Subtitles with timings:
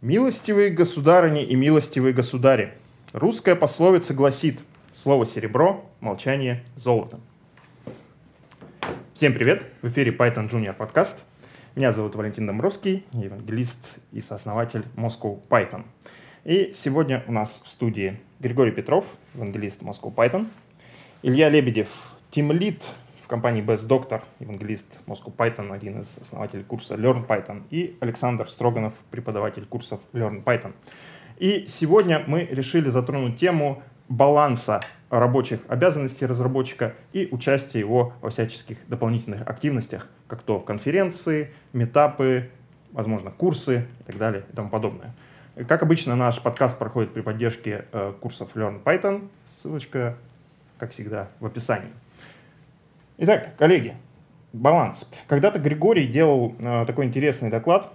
[0.00, 2.72] Милостивые государыни и милостивые государи,
[3.12, 4.60] русская пословица гласит
[4.92, 7.18] «Слово серебро, молчание золото».
[9.14, 9.66] Всем привет!
[9.82, 11.24] В эфире Python Junior подкаст.
[11.74, 15.84] Меня зовут Валентин Домбровский, евангелист и сооснователь Moscow Python.
[16.44, 19.04] И сегодня у нас в студии Григорий Петров,
[19.34, 20.46] евангелист Moscow Python,
[21.22, 21.88] Илья Лебедев,
[22.30, 22.84] тимлит
[23.28, 28.48] в компании Best Doctor, евангелист Moscow Python, один из основателей курса Learn Python, и Александр
[28.48, 30.72] Строганов, преподаватель курсов Learn Python.
[31.36, 34.80] И сегодня мы решили затронуть тему баланса
[35.10, 42.48] рабочих обязанностей разработчика и участия его во всяческих дополнительных активностях, как то конференции, метапы,
[42.92, 45.12] возможно, курсы и так далее и тому подобное.
[45.68, 49.28] Как обычно, наш подкаст проходит при поддержке э, курсов Learn Python.
[49.50, 50.16] Ссылочка,
[50.78, 51.92] как всегда, в описании.
[53.20, 53.96] Итак, коллеги,
[54.52, 55.04] баланс.
[55.26, 57.92] Когда-то Григорий делал э, такой интересный доклад,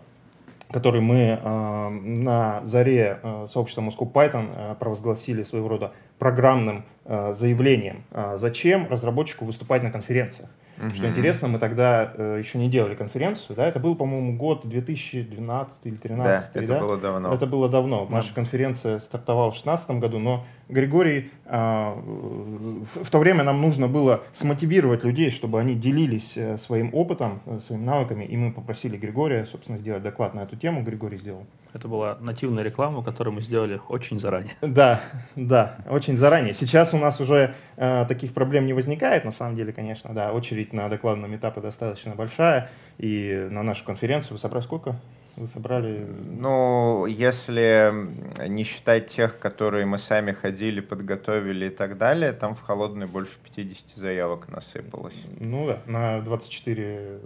[0.69, 7.31] который мы э, на заре э, сообщества Moscow Python э, провозгласили своего рода программным э,
[7.31, 8.03] заявлением.
[8.11, 10.49] Э, зачем разработчику выступать на конференциях?
[10.77, 10.89] Угу.
[10.89, 15.85] Что интересно, мы тогда э, еще не делали конференцию, да, это был, по-моему, год 2012
[15.85, 16.53] или 2013.
[16.53, 16.79] Да, это да?
[16.79, 17.33] было давно.
[17.33, 18.07] Это было давно.
[18.09, 18.35] Наша да.
[18.35, 21.93] конференция стартовала в 2016 году, но Григорий, э,
[23.03, 27.59] в то время нам нужно было смотивировать людей, чтобы они делились э, своим опытом, э,
[27.59, 30.81] своими навыками, и мы попросили Григория, собственно, сделать доклад на эту тему.
[30.81, 31.45] Григорий сделал.
[31.73, 34.53] Это была нативная реклама, которую мы сделали очень заранее.
[34.61, 35.01] Да,
[35.35, 36.53] да, очень заранее.
[36.53, 40.31] Сейчас у нас уже э, таких проблем не возникает, на самом деле, конечно, да.
[40.31, 44.99] Очередь на докладном этапе достаточно большая, и на нашу конференцию вы сколько?
[45.35, 46.05] Вы собрали?
[46.25, 47.91] Ну, если
[48.47, 53.37] не считать тех, которые мы сами ходили, подготовили и так далее, там в холодной больше
[53.43, 55.15] 50 заявок насыпалось.
[55.39, 57.19] Ну да, на 24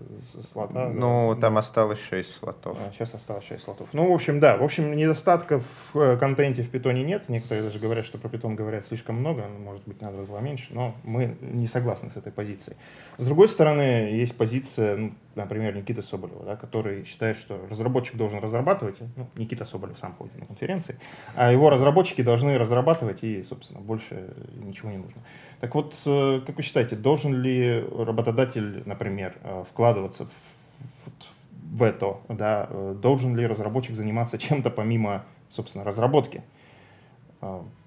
[0.52, 0.89] слота.
[0.89, 1.41] Ну, да.
[1.41, 2.77] там осталось 6 слотов.
[2.80, 3.89] А, сейчас осталось 6 слотов.
[3.91, 7.27] Ну, в общем, да, в общем, недостатков в э, контенте в питоне нет.
[7.27, 10.67] Некоторые даже говорят, что про питон говорят слишком много, ну, может быть, надо было меньше,
[10.69, 12.77] но мы не согласны с этой позицией.
[13.17, 18.39] С другой стороны, есть позиция, ну, например, Никиты Соболева, да, который считает, что разработчик должен
[18.39, 20.99] разрабатывать, ну, Никита Соболев сам ходит на конференции,
[21.36, 24.33] а его разработчики должны разрабатывать, и, собственно, больше
[24.64, 25.21] ничего не нужно.
[25.61, 32.17] Так вот, э, как вы считаете, должен ли работодатель, например, э, вкладываться в, в это,
[32.27, 36.43] да, э, должен ли разработчик заниматься чем-то помимо, собственно, разработки?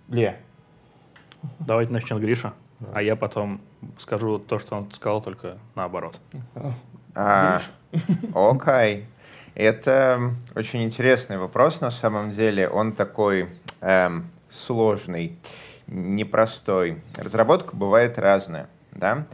[0.09, 0.38] Ле.
[1.59, 2.53] Давайте начнем Гриша,
[2.93, 3.61] а я потом
[3.99, 6.21] скажу то, что он сказал, только наоборот.
[7.15, 7.62] А,
[8.34, 9.06] окей.
[9.54, 12.69] Это очень интересный вопрос на самом деле.
[12.69, 13.48] Он такой
[13.81, 15.38] эм, сложный,
[15.87, 17.03] непростой.
[17.16, 19.26] Разработка бывает разная, да?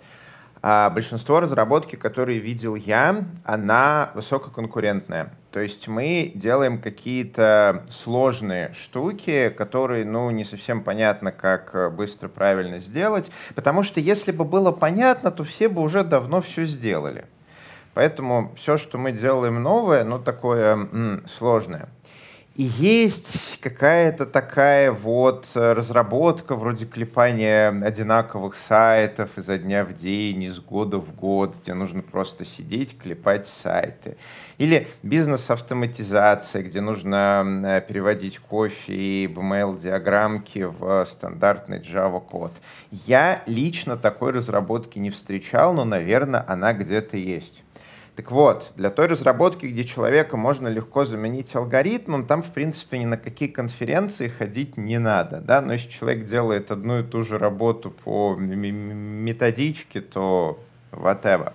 [0.63, 5.33] А большинство разработки, которые видел я, она высококонкурентная.
[5.53, 12.81] То есть мы делаем какие-то сложные штуки, которые, ну, не совсем понятно, как быстро, правильно
[12.81, 13.31] сделать.
[13.55, 17.27] Потому что если бы было понятно, то все бы уже давно все сделали.
[17.97, 21.89] Поэтому все, что мы делаем новое, ну, такое м, сложное.
[22.55, 30.61] И есть какая-то такая вот разработка, вроде клепания одинаковых сайтов изо дня в день, из
[30.61, 34.19] года в год, где нужно просто сидеть, клепать сайты.
[34.59, 42.53] Или бизнес-автоматизация, где нужно переводить кофе и BML-диаграммки в стандартный Java-код.
[42.91, 47.63] Я лично такой разработки не встречал, но, наверное, она где-то есть.
[48.17, 53.05] Так вот, для той разработки, где человека можно легко заменить алгоритмом, там, в принципе, ни
[53.05, 55.43] на какие конференции ходить не надо.
[55.43, 55.61] Да?
[55.61, 60.59] Но если человек делает одну и ту же работу по методичке, то
[60.93, 61.53] whatever.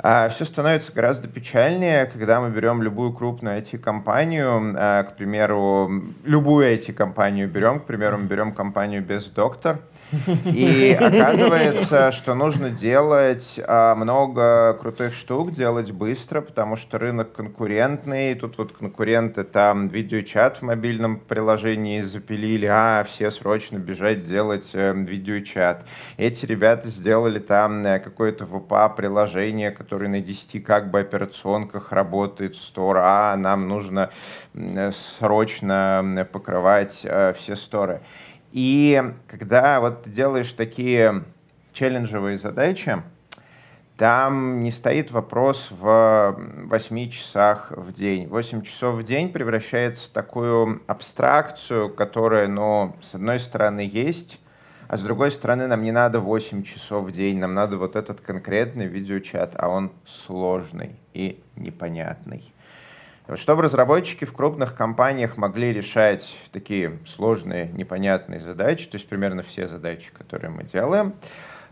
[0.00, 5.90] А все становится гораздо печальнее, когда мы берем любую крупную IT-компанию, а, к примеру,
[6.24, 9.80] любую IT-компанию берем, к примеру, мы берем компанию без доктор,
[10.44, 18.34] и оказывается, что нужно делать а, много крутых штук, делать быстро, потому что рынок конкурентный.
[18.34, 24.94] Тут вот конкуренты там видеочат в мобильном приложении запилили, а все срочно бежать делать э,
[24.94, 25.84] видеочат.
[26.16, 33.00] Эти ребята сделали там э, какое-то VPA-приложение, которое на 10 как бы операционках работает Store,
[33.02, 34.10] а нам нужно
[34.52, 38.02] э, срочно покрывать э, все сторы.
[38.52, 41.24] И когда вот ты делаешь такие
[41.72, 43.02] челленджевые задачи,
[43.96, 46.36] там не стоит вопрос в
[46.66, 48.28] 8 часах в день.
[48.28, 54.38] 8 часов в день превращается в такую абстракцию, которая, ну, с одной стороны есть,
[54.88, 58.20] а с другой стороны нам не надо 8 часов в день, нам надо вот этот
[58.20, 62.52] конкретный видеочат, а он сложный и непонятный.
[63.36, 69.68] Чтобы разработчики в крупных компаниях могли решать такие сложные, непонятные задачи, то есть примерно все
[69.68, 71.12] задачи, которые мы делаем,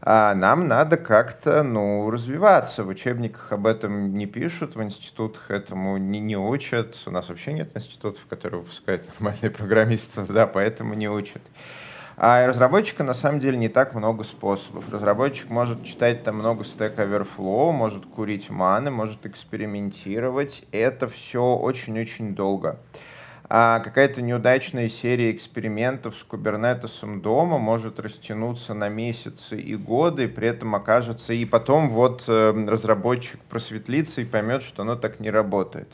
[0.03, 2.85] а нам надо как-то ну, развиваться.
[2.85, 6.95] В учебниках об этом не пишут, в институтах этому не, не учат.
[7.07, 11.41] У нас вообще нет институтов, которые выпускают нормальные программисты, да, поэтому не учат.
[12.19, 14.91] А разработчика на самом деле не так много способов.
[14.91, 20.65] Разработчик может читать там много Stack Overflow, может курить маны, может экспериментировать.
[20.73, 22.79] Это все очень-очень долго.
[23.51, 30.29] А какая-то неудачная серия экспериментов с кубернетесом дома может растянуться на месяцы и годы, и
[30.29, 35.31] при этом окажется, и потом вот э, разработчик просветлится и поймет, что оно так не
[35.31, 35.89] работает.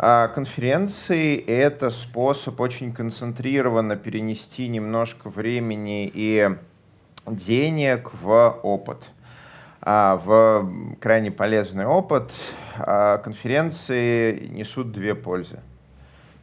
[0.00, 6.50] А конференции— это способ очень концентрированно перенести немножко времени и
[7.26, 9.02] денег в опыт,
[9.80, 12.30] а, в крайне полезный опыт.
[12.78, 15.58] А конференции несут две пользы.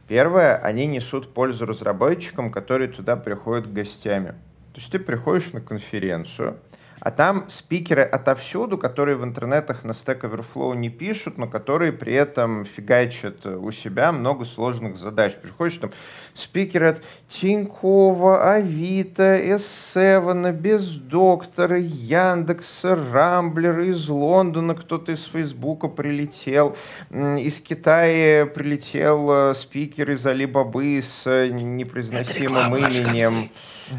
[0.06, 4.34] Первое, они несут пользу разработчикам, которые туда приходят гостями.
[4.74, 6.58] То есть ты приходишь на конференцию,
[7.00, 12.14] а там спикеры отовсюду, которые в интернетах на Stack Overflow не пишут, но которые при
[12.14, 15.34] этом фигачат у себя много сложных задач.
[15.34, 15.90] Приходишь там
[16.34, 26.76] спикеры от Тинькова, Авито, S7, Бездоктора, Яндекса, Рамблера, из Лондона кто-то из Фейсбука прилетел,
[27.10, 33.50] из Китая прилетел э, спикер из Алибабы с э, непроизносимым именем.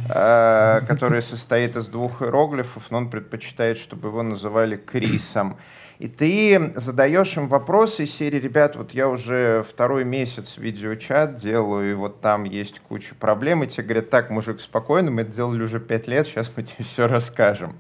[0.09, 5.57] Э, который состоит из двух иероглифов, но он предпочитает, чтобы его называли Крисом.
[5.99, 11.91] И ты задаешь им вопросы из серии, ребят, вот я уже второй месяц видеочат делаю,
[11.91, 15.63] и вот там есть куча проблем, и тебе говорят, так, мужик, спокойно, мы это делали
[15.63, 17.79] уже пять лет, сейчас мы тебе все расскажем.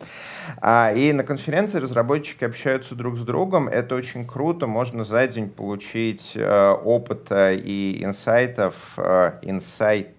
[0.59, 5.51] А, и на конференции разработчики общаются друг с другом, это очень круто, можно за день
[5.51, 10.17] получить э, опыта и инсайтов, э, инсайтов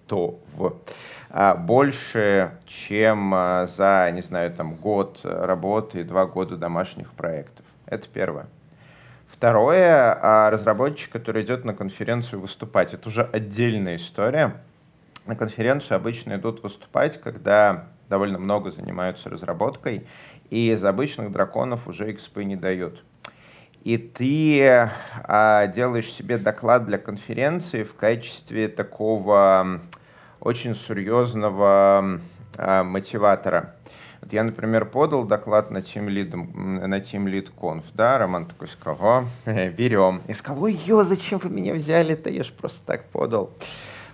[1.29, 7.65] больше, чем а, за, не знаю, там, год работы и два года домашних проектов.
[7.85, 8.47] Это первое.
[9.27, 12.93] Второе, а, разработчик, который идет на конференцию выступать.
[12.93, 14.55] Это уже отдельная история.
[15.25, 20.07] На конференцию обычно идут выступать, когда довольно много занимаются разработкой,
[20.49, 23.03] и из обычных драконов уже XP не дают.
[23.83, 24.89] И ты
[25.23, 29.79] а, делаешь себе доклад для конференции в качестве такого
[30.41, 32.19] очень серьезного
[32.57, 33.75] э, мотиватора.
[34.21, 38.67] Вот я, например, подал доклад на Team Lead, на Team Lead Conf, да, Роман такой
[38.67, 40.21] сказал, берем.
[40.27, 43.51] Я сказал, ой, ё, зачем вы меня взяли-то, я же просто так подал.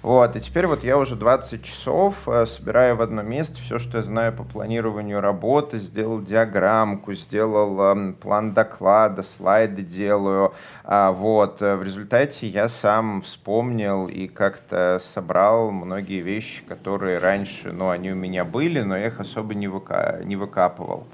[0.05, 3.97] Вот, и теперь вот я уже 20 часов э, собираю в одно место все, что
[3.97, 10.53] я знаю по планированию работы, сделал диаграммку, сделал э, план доклада, слайды делаю.
[10.83, 17.71] А, вот, э, в результате я сам вспомнил и как-то собрал многие вещи, которые раньше,
[17.71, 21.07] ну, они у меня были, но я их особо не, выка не выкапывал.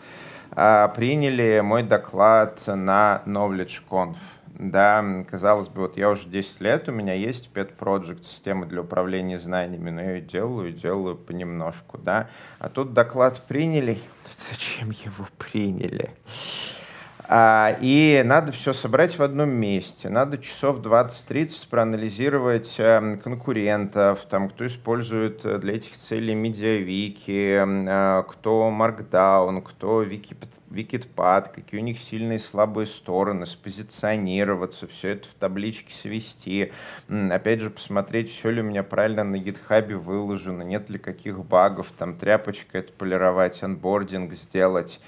[0.51, 4.17] А, приняли мой доклад на KnowledgeConf.
[4.61, 8.81] Да, казалось бы, вот я уже 10 лет, у меня есть Pet Project, система для
[8.81, 12.29] управления знаниями, но я ее делаю, делаю понемножку, да.
[12.59, 13.99] А тут доклад приняли,
[14.51, 16.11] зачем его приняли?
[17.33, 20.09] А, и надо все собрать в одном месте.
[20.09, 28.23] Надо часов 20-30 проанализировать э, конкурентов, там, кто использует э, для этих целей медиавики, э,
[28.27, 35.33] кто Markdown, кто Wikipad, какие у них сильные и слабые стороны, спозиционироваться, все это в
[35.39, 36.73] табличке свести.
[37.07, 41.93] Опять же, посмотреть, все ли у меня правильно на гитхабе выложено, нет ли каких багов,
[41.97, 45.00] там тряпочкой отполировать, анбординг сделать.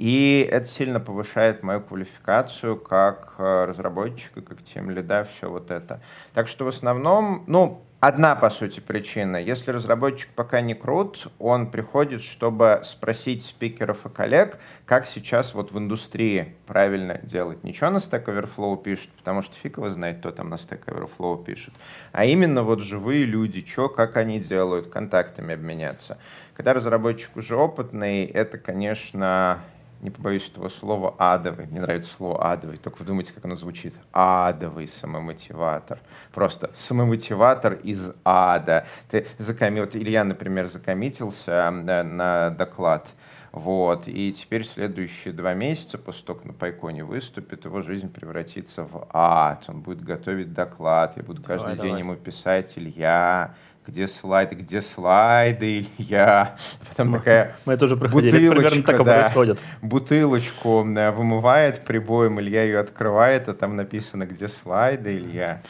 [0.00, 6.00] И это сильно повышает мою квалификацию как э, разработчика, как тем лида, все вот это.
[6.32, 9.36] Так что в основном, ну, одна, по сути, причина.
[9.36, 15.70] Если разработчик пока не крут, он приходит, чтобы спросить спикеров и коллег, как сейчас вот
[15.70, 17.62] в индустрии правильно делать.
[17.62, 21.44] Ничего на Stack Overflow пишет, потому что фиг его знает, кто там на Stack Overflow
[21.44, 21.74] пишет.
[22.12, 26.16] А именно вот живые люди, что, как они делают, контактами обменяться.
[26.54, 29.60] Когда разработчик уже опытный, это, конечно,
[30.00, 31.66] не побоюсь этого слова, адовый.
[31.66, 33.94] Мне нравится слово адовый, только вы думаете, как оно звучит.
[34.12, 35.98] Адовый самомотиватор.
[36.32, 38.86] Просто самомотиватор из ада.
[39.10, 39.80] Ты закоми...
[39.80, 43.08] Вот Илья, например, закоммитился на доклад.
[43.52, 44.06] Вот.
[44.06, 49.08] И теперь следующие два месяца, после того, как на Пайконе выступит, его жизнь превратится в
[49.12, 49.64] ад.
[49.68, 53.54] Он будет готовить доклад, я буду каждый давай, день ему писать, Илья,
[53.86, 56.56] где слайды, где слайды, Илья.
[56.88, 59.58] Потом мы, такая мы уже проходили, примерно так да, происходит.
[59.82, 65.62] Бутылочку вымывает прибоем, Илья ее открывает, а там написано, где слайды, Илья.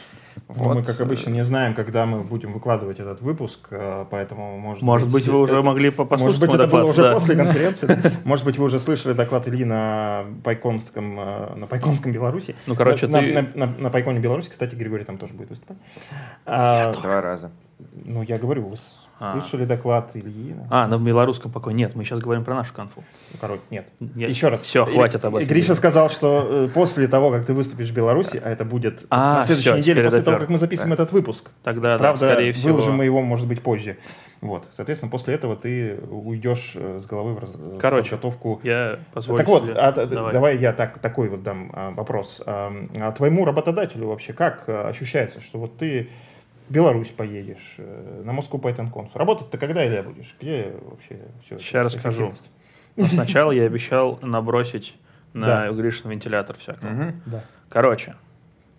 [0.47, 0.67] Вот.
[0.67, 4.83] Ну, мы, как обычно, не знаем, когда мы будем выкладывать этот выпуск, э, поэтому, может,
[4.83, 7.13] может быть, вы уже могли послушать Может быть, это доклад, было уже да.
[7.13, 7.97] после конференции.
[8.25, 12.55] Может быть, вы уже слышали доклад Ильи на Пайконском, э, на Пайконском Беларуси.
[12.65, 13.33] Ну, короче, на, ты...
[13.33, 15.77] на, на, на Пайконе Беларуси, кстати, Григорий там тоже будет выступать.
[16.45, 17.51] А, Два раза.
[17.93, 18.77] Ну, я говорю, вы
[19.19, 19.39] а.
[19.39, 20.55] слышали доклад Ильи?
[20.69, 23.03] А, на белорусском пока нет, мы сейчас говорим про нашу конфу.
[23.31, 23.87] Ну, короче, нет.
[24.15, 24.27] Я...
[24.27, 24.61] Еще раз.
[24.61, 25.47] Все, хватит об этом.
[25.47, 29.37] Гриша сказал, что э, после того, как ты выступишь в Беларуси, а это будет а,
[29.37, 31.03] на следующей все, неделе, после того, как мы записываем да.
[31.03, 31.51] этот выпуск.
[31.63, 32.69] Тогда, Правда, да, скорее всего.
[32.69, 33.97] выложим мы его, может быть, позже.
[34.41, 37.55] Вот, соответственно, после этого ты уйдешь э, с головы в, раз...
[37.79, 38.59] Короче, в подготовку.
[38.63, 40.33] Я позволю так вот, а, давай.
[40.33, 42.41] давай я так, такой вот дам а, вопрос.
[42.47, 46.09] А, твоему работодателю вообще как а, ощущается, что вот ты в
[46.71, 49.09] Беларусь поедешь, э, на Москву Python Conf.
[49.13, 50.35] Работать-то когда или будешь?
[50.39, 52.33] Где вообще все Сейчас расскажу.
[52.95, 54.95] Но сначала я обещал набросить
[55.33, 55.71] на да.
[55.71, 56.89] Гришин вентилятор всякого.
[56.89, 57.13] Угу.
[57.25, 57.43] Да.
[57.67, 58.15] Короче,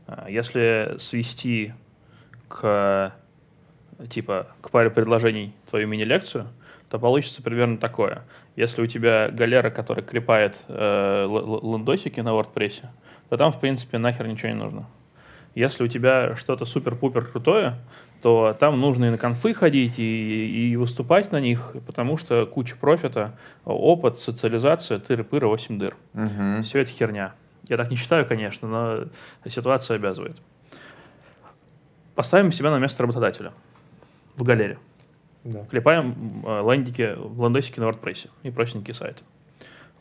[0.07, 1.75] а, если свести
[2.49, 3.13] к
[4.09, 6.49] типа к паре предложений твою мини-лекцию,
[6.89, 8.23] то получится примерно такое.
[8.57, 12.85] Если у тебя галера, которая клепает э, лендосики на WordPress,
[13.29, 14.87] то там, в принципе, нахер ничего не нужно.
[15.55, 17.77] Если у тебя что-то супер-пупер крутое,
[18.23, 22.77] то там нужно и на конфы ходить, и, и выступать на них, потому что куча
[22.77, 25.97] профита, опыт, социализация, тыры-пыры, 8 дыр.
[26.15, 26.63] Угу.
[26.63, 27.35] Все это херня.
[27.69, 30.37] Я так не считаю, конечно, но ситуация обязывает.
[32.15, 33.53] Поставим себя на место работодателя
[34.37, 34.79] в галере.
[35.45, 35.65] Да.
[35.65, 39.23] Клепаем э, лендики, лендосики на WordPress и простенькие сайты.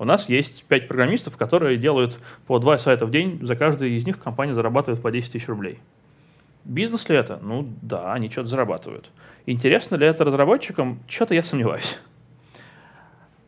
[0.02, 2.18] У нас есть 5 программистов, которые делают
[2.48, 5.78] по 2 сайта в день, за каждый из них компания зарабатывает по 10 тысяч рублей.
[6.66, 7.38] Бизнес ли это?
[7.40, 9.12] Ну да, они что-то зарабатывают.
[9.46, 11.02] Интересно ли это разработчикам?
[11.08, 12.00] Что-то я сомневаюсь.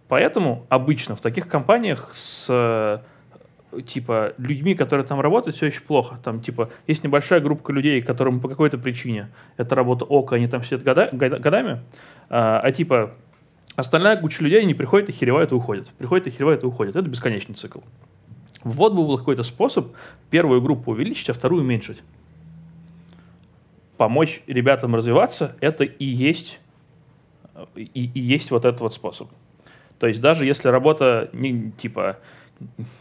[0.08, 3.02] Поэтому обычно в таких компаниях с
[3.88, 6.20] типа людьми, которые там работают, все еще плохо.
[6.24, 10.64] Там типа есть небольшая группа людей, которым по какой-то причине эта работа ок, они там
[10.64, 11.82] сидят года, годами,
[12.30, 13.16] а, а типа
[13.76, 15.90] остальная куча людей не приходит, охеревают и уходят.
[15.98, 16.96] Приходят, охеревают и уходят.
[16.96, 17.80] Это бесконечный цикл.
[18.64, 19.94] Вот бы был какой-то способ
[20.30, 22.02] первую группу увеличить, а вторую уменьшить.
[23.98, 26.60] Помочь ребятам развиваться, это и есть,
[27.76, 29.30] и, и есть вот этот вот способ.
[30.00, 32.18] То есть даже если работа не, типа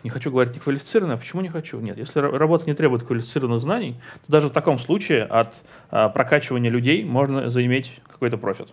[0.03, 1.81] не хочу говорить неквалифицированная, почему не хочу?
[1.81, 5.55] Нет, если работа не требует квалифицированных знаний, то даже в таком случае от
[5.91, 8.69] а, прокачивания людей можно заиметь какой-то профит.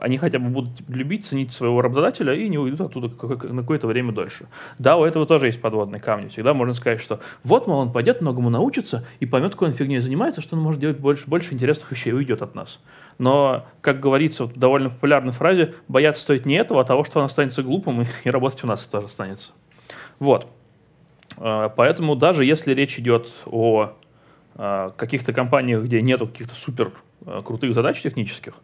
[0.00, 4.12] Они хотя бы будут любить, ценить своего работодателя и не уйдут оттуда на какое-то время
[4.12, 4.46] дольше.
[4.78, 6.28] Да, у этого тоже есть подводные камни.
[6.28, 10.00] Всегда можно сказать, что вот, мол, он пойдет, многому научится и поймет, какой он фигней
[10.00, 12.78] занимается, что он может делать больше, больше интересных вещей и уйдет от нас.
[13.18, 17.24] Но, как говорится в довольно популярной фразе, бояться стоит не этого, а того, что он
[17.24, 19.50] останется глупым и, и работать у нас тоже останется.
[20.18, 20.46] Вот.
[21.38, 23.94] А, поэтому даже если речь идет о
[24.54, 26.92] а, каких-то компаниях, где нету каких-то супер
[27.24, 28.54] а, крутых задач технических,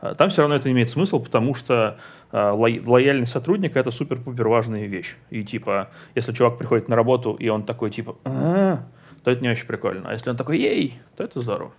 [0.00, 1.98] там все равно это имеет смысл, потому что
[2.32, 5.16] лояльный сотрудник это супер-пупер важная вещь.
[5.30, 8.84] И типа, если чувак приходит на работу, и он такой типа, а
[9.24, 10.08] то это не очень прикольно.
[10.10, 11.72] А если он такой, ей, то это здорово.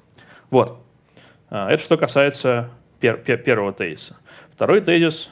[0.49, 0.81] Вот.
[1.49, 4.15] Это что касается пер пер первого тезиса.
[4.51, 5.29] Второй тезис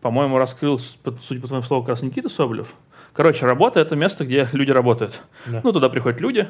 [0.00, 2.72] по-моему, раскрыл, судя по твоему слову, как раз Никита Соболев.
[3.12, 5.20] Короче, работа— это место, где люди работают.
[5.46, 5.60] Да.
[5.64, 6.48] Ну, туда приходят люди,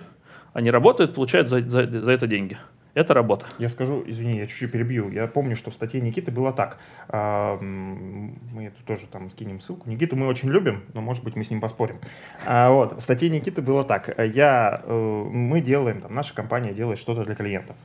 [0.53, 2.59] они работают, получают за, за, за это деньги.
[2.99, 3.47] Это работа.
[3.59, 5.09] Я скажу, извини, я чуть-чуть перебью.
[5.13, 6.79] Я помню, что в статье Никиты было так.
[7.09, 9.89] А, мы это тоже там скинем ссылку.
[9.89, 11.99] Никиту мы очень любим, но, может быть, мы с ним поспорим.
[12.45, 14.19] А, вот, в статье Никиты было так.
[14.19, 17.77] Я, э, мы делаем, там, наша компания делает что-то для клиентов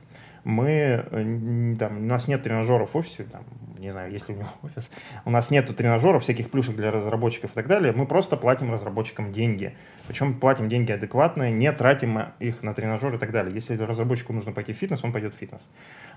[0.44, 3.44] мы, э, там, у нас нет тренажеров в офисе, там,
[3.78, 4.90] не знаю, есть ли у него офис,
[5.24, 9.32] у нас нет тренажеров, всяких плюшек для разработчиков и так далее, мы просто платим разработчикам
[9.32, 9.74] деньги.
[10.06, 13.54] Причем платим деньги адекватные, не тратим их на тренажеры и так далее.
[13.54, 15.66] Если разработчику нужно пойти в фитнес, он пойдет в фитнес.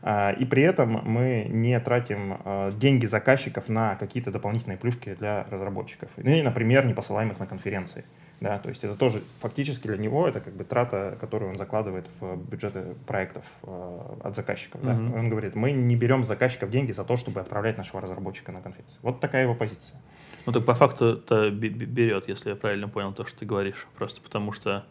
[0.02, 5.46] А, и при этом мы не тратим а, деньги заказчиков на какие-то дополнительные плюшки для
[5.50, 6.10] разработчиков.
[6.18, 8.04] Ну и, например, не посылаем их на конференции.
[8.40, 12.06] Да, то есть это тоже фактически для него это как бы трата, которую он закладывает
[12.20, 14.82] в бюджеты проектов э, от заказчиков.
[14.84, 14.92] Да.
[14.92, 15.20] Mm-hmm.
[15.20, 19.00] Он говорит, мы не берем заказчиков деньги за то, чтобы отправлять нашего разработчика на конференцию.
[19.02, 20.00] Вот такая его позиция.
[20.46, 23.88] Ну так по факту это берет, если я правильно понял то, что ты говоришь.
[23.98, 24.86] Просто потому что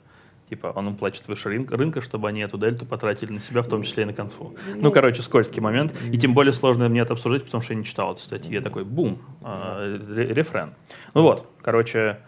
[0.48, 3.68] Типа, он им платит выше рынка, рынка, чтобы они эту дельту потратили на себя, в
[3.68, 4.54] том числе и на конфу.
[4.68, 5.92] Ну, ну короче, скользкий момент.
[6.12, 8.52] И тем более сложно мне это обсуждать, потому что я не читал эту статью.
[8.52, 9.98] Я такой, бум, э,
[10.30, 10.74] рефрен.
[11.14, 12.20] Ну вот, короче,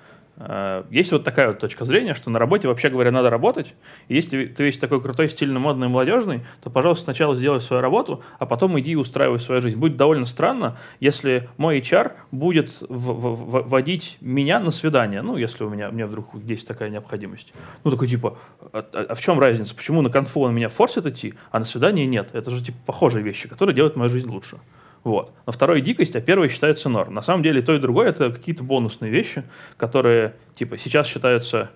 [0.90, 3.74] есть вот такая вот точка зрения, что на работе, вообще говоря, надо работать.
[4.06, 8.22] И если ты весь такой крутой, стильный, модный, молодежный, то, пожалуйста, сначала сделай свою работу,
[8.38, 9.78] а потом иди и устраивай свою жизнь.
[9.78, 15.88] Будет довольно странно, если мой HR будет вводить меня на свидание, ну, если у меня,
[15.88, 17.52] у меня вдруг есть такая необходимость.
[17.82, 18.38] Ну, такой типа,
[18.72, 19.74] а, а, а в чем разница?
[19.74, 22.30] Почему на конфу он меня форсит идти, а на свидание нет?
[22.32, 24.58] Это же типа похожие вещи, которые делают мою жизнь лучше.
[25.04, 25.32] Вот.
[25.46, 27.14] На второй дикость, а первый считается норм.
[27.14, 29.44] На самом деле то и другое это какие-то бонусные вещи,
[29.76, 31.70] которые типа сейчас считаются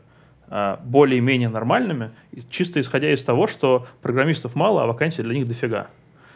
[0.49, 2.11] э, более-менее нормальными,
[2.51, 5.89] чисто исходя из того, что программистов мало, а вакансий для них дофига.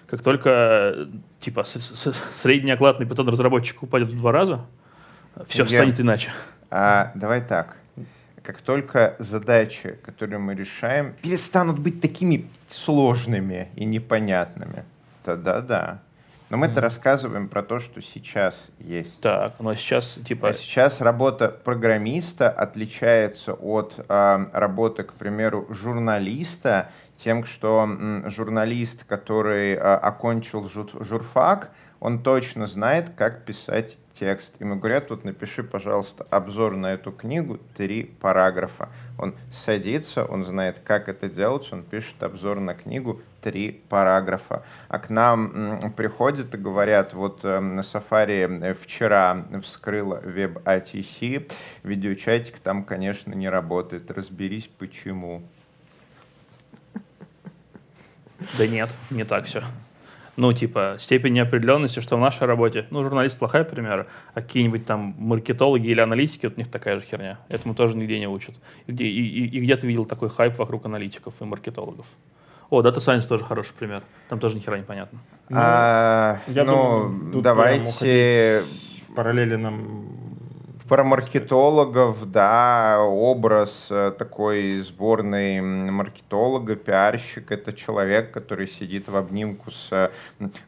[0.06, 1.08] Как только
[1.40, 4.64] типа с, с, средний окладный питон разработчик упадет в два раза,
[5.48, 5.68] все Я...
[5.68, 6.30] станет иначе.
[6.70, 7.76] А, давай так.
[8.42, 14.84] Как только задачи, которые мы решаем, перестанут быть такими сложными и непонятными,
[15.24, 16.00] тогда да.
[16.48, 16.80] Но мы-то mm.
[16.80, 19.20] рассказываем про то, что сейчас есть.
[19.20, 20.48] Так, но сейчас типа...
[20.48, 26.90] А сейчас работа программиста отличается от э, работы, к примеру, журналиста
[27.22, 34.52] тем, что м, журналист, который э, окончил жур журфак, он точно знает, как писать текст.
[34.60, 38.88] Ему говорят, тут напиши, пожалуйста, обзор на эту книгу, три параграфа.
[39.18, 39.34] Он
[39.64, 44.64] садится, он знает, как это делать, он пишет обзор на книгу, три параграфа.
[44.88, 51.50] А к нам приходят и говорят, вот э, на Safari э, вчера вскрыла веб-ATC,
[51.82, 54.10] видеочатик там, конечно, не работает.
[54.10, 55.42] Разберись, почему.
[58.58, 59.62] Да нет, не так все
[60.36, 65.14] ну, типа, степень неопределенности, что в нашей работе, ну, журналист плохая пример, а какие-нибудь там
[65.18, 67.38] маркетологи или аналитики, вот у них такая же херня.
[67.48, 68.54] Этому тоже нигде не учат.
[68.86, 72.06] И где, и, и, и где ты видел такой хайп вокруг аналитиков и маркетологов?
[72.68, 74.02] О, Data Science тоже хороший пример.
[74.28, 75.20] Там тоже ни хера непонятно.
[75.48, 78.64] Ну, а, я ну, думаю, давайте
[79.14, 80.25] параллели нам
[80.88, 89.70] про маркетологов, да, образ э, такой сборной маркетолога, пиарщик, это человек, который сидит в обнимку
[89.70, 90.10] с э,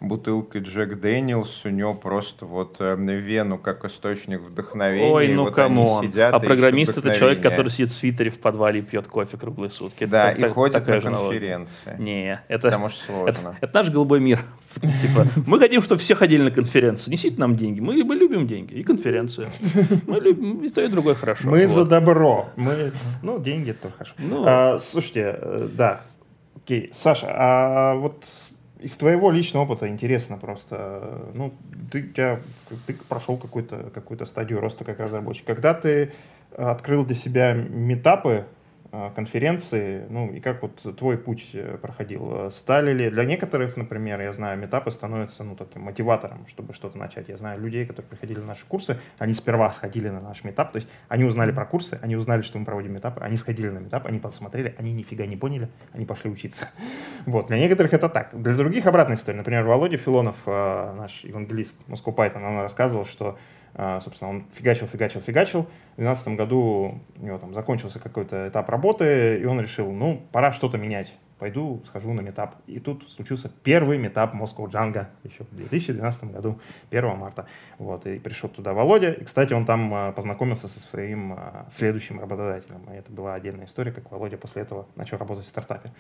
[0.00, 5.12] бутылкой Джек Дэниелс, у него просто вот э, вену как источник вдохновения.
[5.12, 6.04] Ой, ну вот.
[6.04, 9.70] Сидят а программист это человек, который сидит в свитере в подвале и пьет кофе круглые
[9.70, 10.04] сутки.
[10.04, 11.96] Да, это, и так, ходит на конференции.
[11.98, 13.30] Не, это, Потому что сложно.
[13.30, 14.40] Это, это наш голубой мир.
[14.80, 17.10] Типа, мы хотим, чтобы все ходили на конференции.
[17.10, 17.80] Несите нам деньги.
[17.80, 19.48] Мы, мы любим деньги и конференции.
[20.06, 21.48] Мы любим и то, и другое хорошо.
[21.50, 21.74] Мы вот.
[21.74, 22.48] за добро.
[22.56, 24.14] Мы, ну, деньги это хорошо.
[24.18, 26.02] Ну, а, слушайте, э, да,
[26.56, 26.90] окей.
[26.92, 28.24] Саша, а вот
[28.80, 31.52] из твоего личного опыта интересно просто, ну,
[31.90, 32.40] ты, тебя,
[32.86, 35.46] ты прошел какую-то какую стадию роста как разработчик.
[35.46, 36.12] Когда ты
[36.56, 38.46] открыл для себя метапы,
[39.14, 42.50] конференции, ну и как вот твой путь э, проходил?
[42.50, 47.28] Стали ли для некоторых, например, я знаю, метапы становятся ну, таким мотиватором, чтобы что-то начать.
[47.28, 50.76] Я знаю людей, которые приходили на наши курсы, они сперва сходили на наш метап, то
[50.76, 54.06] есть они узнали про курсы, они узнали, что мы проводим метапы, они сходили на метап,
[54.06, 56.68] они посмотрели, они нифига не поняли, они пошли учиться.
[57.26, 58.30] Вот, для некоторых это так.
[58.32, 59.36] Для других обратная история.
[59.36, 63.36] Например, Володя Филонов, э, наш евангелист Moscow Python, он рассказывал, что
[63.67, 63.67] а,
[64.02, 65.62] собственно, он фигачил, фигачил, фигачил.
[65.96, 70.52] В 2012 году у него там закончился какой-то этап работы, и он решил, ну, пора
[70.52, 71.12] что-то менять.
[71.38, 72.56] Пойду, схожу на метап.
[72.66, 76.58] И тут случился первый метап Moscow Django еще в 2012 году,
[76.90, 77.46] 1 марта.
[77.78, 79.12] Вот, и пришел туда Володя.
[79.12, 82.82] И, кстати, он там а, познакомился со своим а, следующим работодателем.
[82.92, 85.92] И это была отдельная история, как Володя после этого начал работать в стартапе.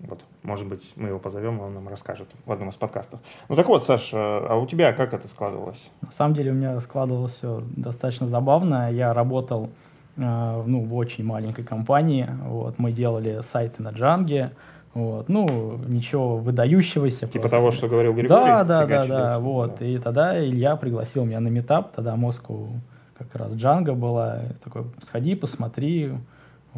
[0.00, 3.18] Вот, может быть, мы его позовем, он нам расскажет в одном из подкастов.
[3.48, 5.90] Ну так вот, Саш, а у тебя как это складывалось?
[6.02, 8.92] На самом деле у меня складывалось все достаточно забавно.
[8.92, 9.70] Я работал
[10.16, 12.28] э, ну, в очень маленькой компании.
[12.44, 14.52] Вот, мы делали сайты на Джанге.
[14.94, 17.26] Вот, ну, ничего выдающегося.
[17.26, 17.56] Типа просто.
[17.56, 18.28] того, что говорил Григорий?
[18.28, 19.78] Да, да, да, да, вот.
[19.80, 19.84] Да.
[19.84, 22.68] И тогда Илья пригласил меня на метап, тогда Москву
[23.18, 24.40] как раз Джанга была.
[24.62, 26.12] Такой, сходи, посмотри,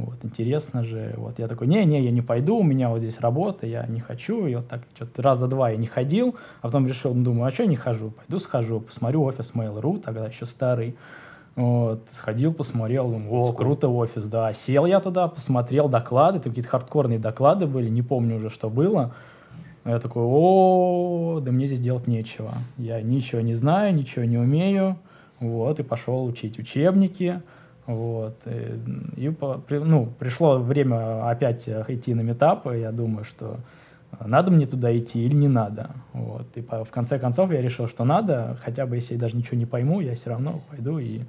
[0.06, 1.14] вот, интересно же.
[1.16, 4.46] Вот я такой, не-не, я не пойду, у меня вот здесь работа, я не хочу.
[4.46, 7.50] И вот так что-то раза два я не ходил, а потом решил, ну, думаю, а
[7.50, 8.10] что я не хожу?
[8.10, 10.96] Пойду схожу, посмотрю офис Mail.ru, тогда еще старый.
[11.56, 14.54] Вот, сходил, посмотрел, думаю, о, круто офис, да.
[14.54, 19.14] Сел я туда, посмотрел доклады, это какие-то хардкорные доклады были, не помню уже, что было.
[19.84, 22.52] Я такой, о, да мне здесь делать нечего.
[22.76, 24.96] Я ничего не знаю, ничего не умею.
[25.40, 27.40] Вот, и пошел учить учебники.
[27.94, 28.42] Вот.
[28.46, 29.36] И, и
[29.70, 33.58] ну, пришло время опять идти на метап, и я думаю, что
[34.24, 35.90] надо мне туда идти или не надо.
[36.12, 36.46] Вот.
[36.56, 39.56] И по, в конце концов я решил, что надо, хотя бы если я даже ничего
[39.56, 41.22] не пойму, я все равно пойду и,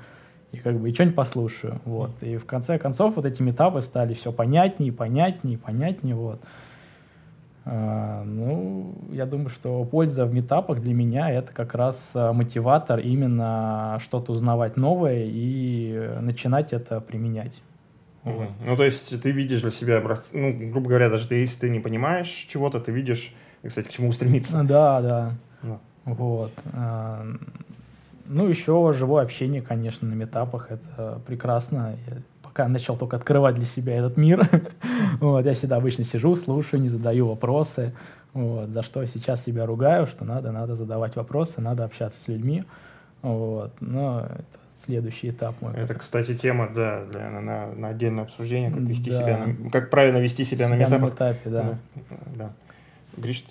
[0.51, 2.11] и как бы и что-нибудь послушаю, вот.
[2.21, 6.41] И в конце концов вот эти метапы стали все понятнее, понятнее, понятнее, вот.
[7.63, 12.99] А, ну, я думаю, что польза в метапах для меня это как раз а, мотиватор
[12.99, 17.61] именно что-то узнавать новое и начинать это применять.
[18.23, 18.45] Угу.
[18.65, 20.01] Ну, то есть ты видишь для себя
[20.33, 23.33] ну, грубо говоря, даже ты, если ты не понимаешь чего-то, ты видишь,
[23.65, 24.63] кстати, к чему устремиться.
[24.63, 25.31] Да, да.
[25.61, 25.79] да.
[26.05, 26.51] Вот.
[26.73, 27.25] А,
[28.25, 31.95] ну, еще живое общение, конечно, на метапах, это прекрасно.
[32.51, 34.45] Пока начал только открывать для себя этот мир.
[35.21, 37.93] вот, я всегда обычно сижу, слушаю, не задаю вопросы.
[38.33, 42.65] Вот, за что сейчас себя ругаю, что надо, надо задавать вопросы, надо общаться с людьми.
[43.21, 44.43] Вот, но это
[44.85, 45.73] следующий этап мой.
[45.75, 49.21] Это, кстати, тема, да, для, на, на отдельное обсуждение, как вести да.
[49.21, 51.01] себя, на, как правильно вести себя, себя на метапах.
[51.01, 51.77] На этапе, да.
[52.09, 52.17] да.
[52.35, 52.53] да.
[53.15, 53.45] Гриш,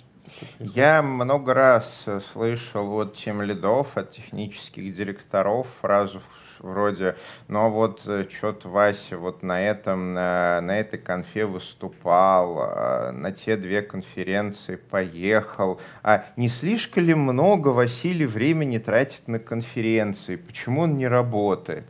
[0.59, 6.21] я много раз слышал от тем лидов, от технических директоров фразу
[6.61, 7.15] вроде,
[7.49, 13.31] а вот э, что-то Вася вот на этом, на, на этой конфе выступал, а, на
[13.31, 20.81] те две конференции поехал, а не слишком ли много Василий времени тратит на конференции, почему
[20.81, 21.85] он не работает?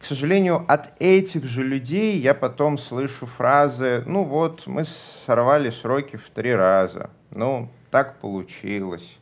[0.00, 4.84] К сожалению, от этих же людей я потом слышу фразы, ну вот, мы
[5.24, 9.16] сорвали сроки в три раза, ну, так получилось.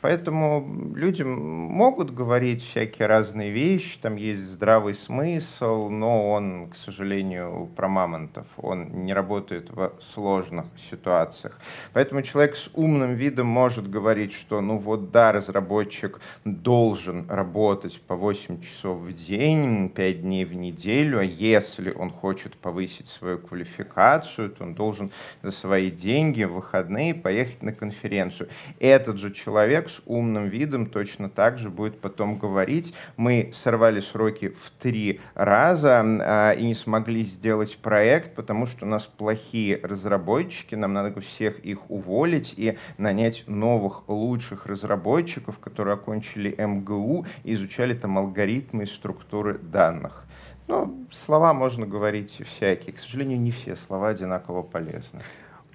[0.00, 7.68] Поэтому люди могут говорить всякие разные вещи, там есть здравый смысл, но он, к сожалению,
[7.74, 11.58] про мамонтов, он не работает в сложных ситуациях.
[11.94, 18.14] Поэтому человек с умным видом может говорить, что ну вот да, разработчик должен работать по
[18.14, 24.50] 8 часов в день, 5 дней в неделю, а если он хочет повысить свою квалификацию,
[24.50, 25.10] то он должен
[25.42, 28.48] за свои деньги в выходные поехать на конференцию.
[28.78, 34.48] Этот же человек с умным видом точно так же будет потом говорить, мы сорвали сроки
[34.48, 40.74] в три раза а, и не смогли сделать проект, потому что у нас плохие разработчики,
[40.74, 47.94] нам надо всех их уволить и нанять новых лучших разработчиков, которые окончили МГУ и изучали
[47.94, 50.24] там алгоритмы и структуры данных.
[50.66, 52.94] Ну, слова можно говорить всякие.
[52.94, 55.22] К сожалению, не все слова одинаково полезны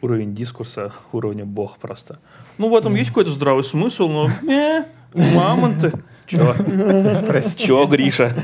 [0.03, 2.19] уровень дискурса, уровня бог просто.
[2.57, 5.93] Ну, в этом есть какой-то здравый смысл, но э, мамонты.
[6.25, 6.53] Чё?
[7.57, 8.35] Чё, Гриша?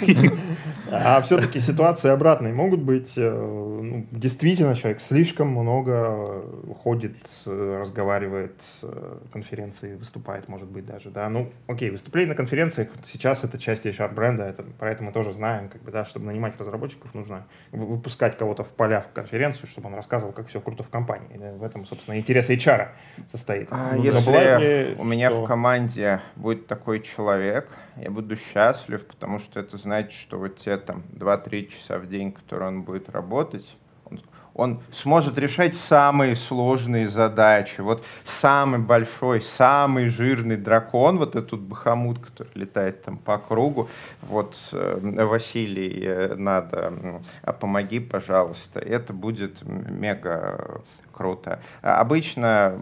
[0.92, 3.14] А все-таки ситуации обратные могут быть.
[3.16, 6.44] Э, ну, действительно, человек слишком много
[6.82, 11.10] ходит, э, разговаривает, э, конференции выступает, может быть, даже.
[11.10, 11.28] Да?
[11.28, 15.68] Ну, окей, выступление на конференциях сейчас это часть HR-бренда, это, про это мы тоже знаем.
[15.68, 19.94] Как бы, да, чтобы нанимать разработчиков, нужно выпускать кого-то в поля в конференцию, чтобы он
[19.94, 21.28] рассказывал, как все круто в компании.
[21.34, 22.88] И в этом, собственно, интерес HR
[23.30, 23.68] состоит.
[23.70, 25.44] А ну, если у меня что...
[25.44, 30.76] в команде будет такой человек, я буду счастлив, потому что это значит, что вот те
[30.76, 33.66] там 2-3 часа в день, которые он будет работать,
[34.04, 34.20] он,
[34.54, 37.80] он сможет решать самые сложные задачи.
[37.80, 43.88] Вот самый большой, самый жирный дракон, вот этот бахамут, который летает там по кругу,
[44.22, 48.80] вот э, Василий, э, надо, а помоги, пожалуйста.
[48.80, 50.82] Это будет мега
[51.20, 51.60] круто.
[51.82, 52.78] Обычно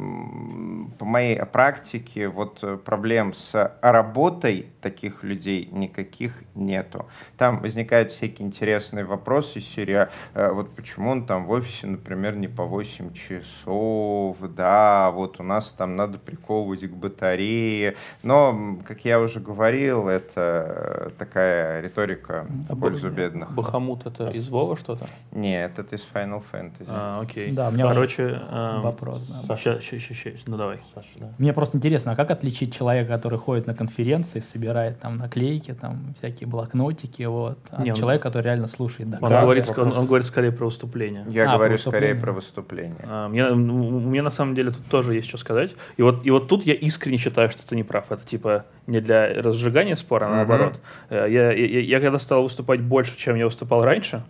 [0.97, 7.07] по моей практике вот проблем с работой таких людей никаких нету.
[7.37, 12.47] Там возникают всякие интересные вопросы, серия, э, вот почему он там в офисе, например, не
[12.47, 19.19] по 8 часов, да, вот у нас там надо приковывать к батарее, но, как я
[19.19, 23.51] уже говорил, это такая риторика а в пользу бедных.
[23.53, 25.07] Бахамут это из Вова что-то?
[25.33, 26.87] Нет, это из Final Fantasy.
[26.87, 27.53] А, окей.
[27.53, 29.23] Да, мне Короче, Эм, Вопрос.
[29.47, 29.57] Да.
[29.57, 30.79] Сейчас, сейчас, сейчас, ну давай.
[30.95, 31.33] Саша, да.
[31.39, 36.15] Мне просто интересно, а как отличить человека, который ходит на конференции, собирает там наклейки, там
[36.19, 39.33] всякие блокнотики, вот, от Не, человека, который реально слушает доклад?
[39.33, 41.25] Он, говорит, он, он говорит скорее про выступление.
[41.29, 43.05] Я а, говорю про скорее про выступление.
[43.05, 45.75] А, мне, мне на самом деле тут тоже есть что сказать.
[45.97, 48.11] И вот, и вот тут я искренне считаю, что ты не прав.
[48.11, 50.81] Это типа не для разжигания спора, а наоборот.
[51.11, 51.31] Uh-huh.
[51.31, 54.23] Я, я, я когда стал выступать больше, чем я выступал раньше,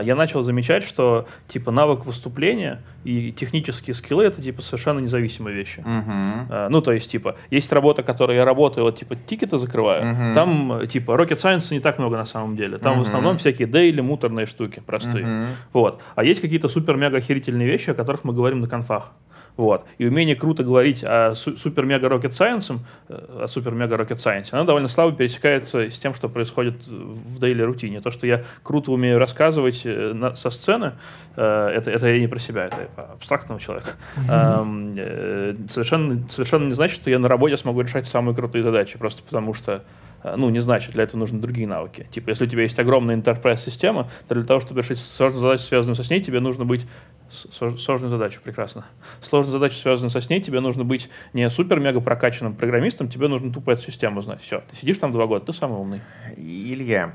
[0.00, 5.80] я начал замечать, что типа навык выступления и технические скиллы это типа совершенно независимые вещи.
[5.80, 6.68] Uh-huh.
[6.68, 10.04] Ну, то есть, типа, есть работа, которая я работаю, вот, типа, тикеты закрываю.
[10.04, 10.34] Uh-huh.
[10.34, 12.78] Там, типа, rocket science не так много на самом деле.
[12.78, 13.04] Там uh-huh.
[13.04, 15.24] в основном всякие дейли, муторные штуки простые.
[15.24, 15.46] Uh-huh.
[15.72, 16.00] Вот.
[16.14, 19.12] А есть какие-то супер-мега охерительные вещи, о которых мы говорим на конфах.
[19.56, 19.84] Вот.
[19.98, 24.88] И умение круто говорить о супер-мега rocket science, э, о супер-мега rocket science, оно довольно
[24.88, 28.00] слабо пересекается с тем, что происходит в дейли рутине.
[28.00, 30.94] То, что я круто умею рассказывать э, на, со сцены,
[31.36, 33.90] э, это, это я не про себя, это абстрактного человека.
[34.16, 35.68] Mm-hmm.
[35.68, 39.52] Совершенно, совершенно не значит, что я на работе смогу решать самые крутые задачи, просто потому
[39.54, 39.84] что
[40.24, 42.06] ну, не значит, для этого нужны другие навыки.
[42.10, 45.96] Типа, если у тебя есть огромная enterprise-система, то для того, чтобы решить сложную задачу, связанную
[45.96, 46.86] со ней, тебе нужно быть
[47.30, 48.84] сложную задачу, прекрасно.
[49.20, 53.72] Сложную задачу, связанную со ней, тебе нужно быть не супер-мега прокачанным программистом, тебе нужно тупо
[53.72, 54.42] эту систему знать.
[54.42, 56.00] Все, ты сидишь там два года, ты самый умный.
[56.36, 57.14] Илья,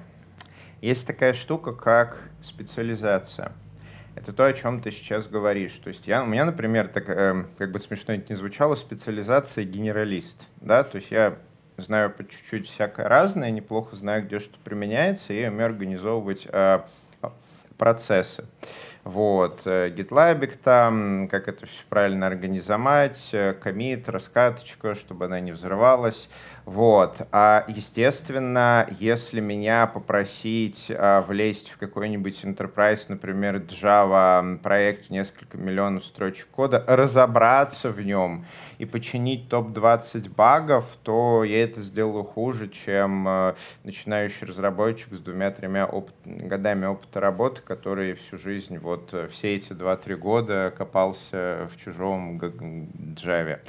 [0.82, 3.52] есть такая штука, как специализация.
[4.16, 5.74] Это то, о чем ты сейчас говоришь.
[5.74, 9.64] То есть я, у меня, например, так, э, как бы смешно это не звучало, специализация
[9.64, 10.48] генералист.
[10.60, 10.84] Да?
[10.84, 11.38] То есть я
[11.78, 16.82] знаю по чуть-чуть всякое разное, неплохо знаю, где что применяется, и умею организовывать э,
[17.78, 18.46] процессы.
[19.04, 25.54] Вот, GitLab э, там, как это все правильно организовать, э, комит, раскаточка, чтобы она не
[25.54, 26.28] взрывалась.
[26.68, 27.22] Вот.
[27.32, 36.04] А, естественно, если меня попросить а, влезть в какой-нибудь enterprise, например, Java проект, несколько миллионов
[36.04, 38.46] строчек кода, разобраться в нем
[38.80, 45.86] и починить топ-20 багов, то я это сделаю хуже, чем а, начинающий разработчик с двумя-тремя
[45.86, 52.38] опыт, годами опыта работы, который всю жизнь, вот все эти 2-3 года копался в чужом
[53.16, 53.62] Java.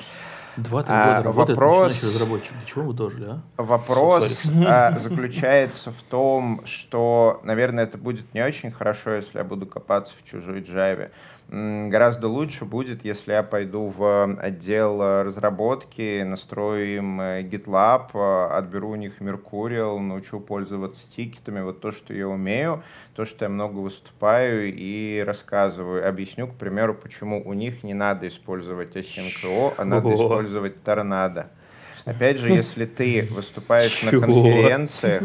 [0.56, 2.52] Два-три а, года работает вопрос, разработчик.
[2.60, 3.42] До чего вы дожили, а?
[3.56, 9.66] Вопрос а, заключается в том, что, наверное, это будет не очень хорошо, если я буду
[9.66, 11.10] копаться в чужой Java
[11.48, 18.54] гораздо лучше будет, если я пойду в отдел э, разработки, настрою им э, GitLab, э,
[18.54, 22.82] отберу у них Mercurial, научу пользоваться тикетами, вот то, что я умею,
[23.14, 26.06] то, что я много выступаю и рассказываю.
[26.06, 31.46] Объясню, к примеру, почему у них не надо использовать Async.io, а надо использовать Tornado.
[32.08, 35.24] Опять же, если ты выступаешь на конференциях,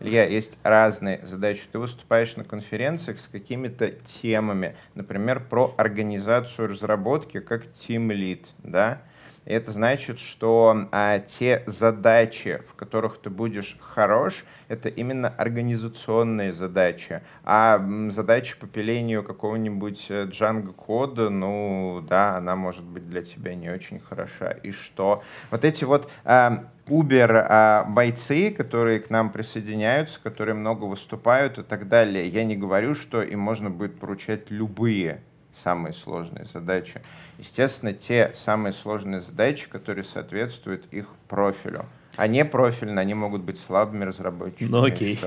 [0.00, 1.60] Илья, есть разные задачи.
[1.70, 3.90] Ты выступаешь на конференциях с какими-то
[4.22, 9.02] темами, например, про организацию разработки как Team Lead, да?
[9.46, 16.52] И это значит, что а, те задачи, в которых ты будешь хорош, это именно организационные
[16.52, 17.22] задачи.
[17.42, 23.54] А задача по пилению какого-нибудь э, Django кода, ну да, она может быть для тебя
[23.54, 24.50] не очень хороша.
[24.50, 25.22] И что?
[25.50, 31.62] Вот эти вот а, Uber а, бойцы, которые к нам присоединяются, которые много выступают и
[31.62, 32.28] так далее.
[32.28, 35.22] Я не говорю, что им можно будет поручать любые
[35.62, 37.00] самые сложные задачи.
[37.38, 41.86] Естественно, те самые сложные задачи, которые соответствуют их профилю.
[42.16, 44.68] А не профильно, они могут быть слабыми разработчиками.
[44.68, 45.18] Ну окей,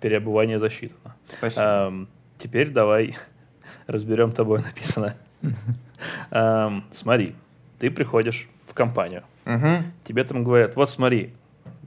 [0.00, 1.16] переобувание засчитано.
[1.26, 1.62] Спасибо.
[1.62, 2.06] А,
[2.38, 3.16] теперь давай
[3.86, 5.16] разберем тобой написано.
[6.30, 7.34] а, смотри,
[7.78, 9.84] ты приходишь в компанию, угу.
[10.04, 11.32] тебе там говорят, вот смотри,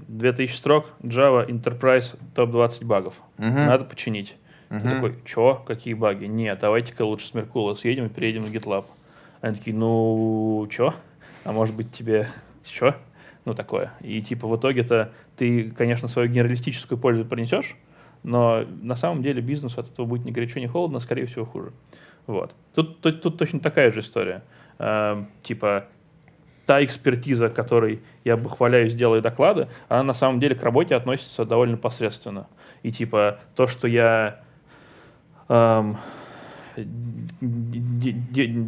[0.08, 3.16] 2000 строк, Java, Enterprise, топ-20 багов.
[3.38, 3.48] Угу.
[3.48, 4.36] Надо починить.
[4.69, 4.80] Угу.
[4.80, 6.25] Ты такой, чё, какие баги?
[6.25, 8.86] Нет, давайте-ка лучше с Меркула съедем и переедем на GitLab.
[9.41, 10.93] Они такие, ну, чё?
[11.43, 12.28] А может быть тебе,
[12.63, 12.95] чё?
[13.45, 13.93] Ну, такое.
[14.01, 17.75] И типа в итоге-то ты, конечно, свою генералистическую пользу принесешь,
[18.23, 21.71] но на самом деле бизнесу от этого будет ни горячо, ни холодно, скорее всего хуже.
[22.25, 22.56] Вот.
[22.73, 24.41] Тут, тут, тут точно такая же история.
[24.80, 25.86] Э, типа,
[26.65, 31.78] та экспертиза, которой я бахваляюсь, делаю доклады, она на самом деле к работе относится довольно
[31.78, 32.47] посредственно.
[32.82, 34.41] И типа то, что я
[35.49, 35.97] эм,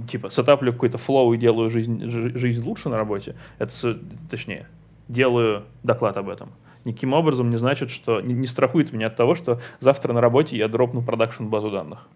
[0.08, 4.68] типа сетаплю какой-то flow и делаю жизнь, жизнь лучше на работе, это точнее,
[5.08, 6.52] делаю доклад об этом.
[6.86, 10.56] Никаким образом не значит, что не, не страхует меня от того, что завтра на работе
[10.56, 12.08] я дропну production базу данных.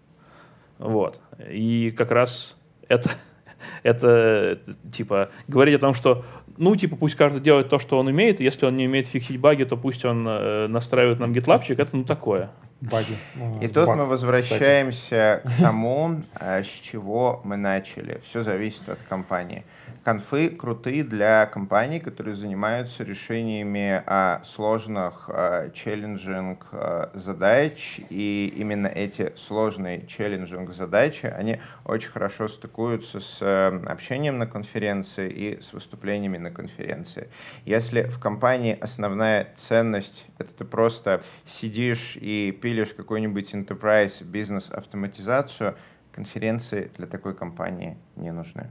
[0.78, 1.20] Вот.
[1.50, 2.56] И как раз
[2.88, 3.10] это,
[3.82, 4.58] это
[4.90, 6.24] типа говорить о том, что
[6.58, 9.64] ну, типа, пусть каждый делает то, что он умеет, если он не умеет фиксить баги,
[9.64, 12.50] то пусть он э, настраивает нам гитлапчик, это ну такое
[12.82, 13.16] баги.
[13.60, 15.58] И тут мы возвращаемся кстати.
[15.58, 18.20] к тому, а, с чего мы начали.
[18.28, 19.64] Все зависит от компании.
[20.04, 26.66] Конфы крутые для компаний, которые занимаются решениями а, сложных а, челленджинг
[27.14, 28.00] задач.
[28.10, 35.62] И именно эти сложные челленджинг задачи, они очень хорошо стыкуются с общением на конференции и
[35.62, 37.28] с выступлениями на конференции.
[37.64, 45.76] Если в компании основная ценность— это ты просто сидишь и пишешь пилишь какой-нибудь enterprise, бизнес-автоматизацию,
[46.10, 48.70] конференции для такой компании не нужны.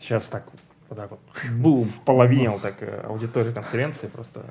[0.00, 0.46] Сейчас так
[0.88, 1.20] вот так вот
[1.52, 1.86] Бум.
[2.04, 4.44] половинил так э, аудиторию конференции просто.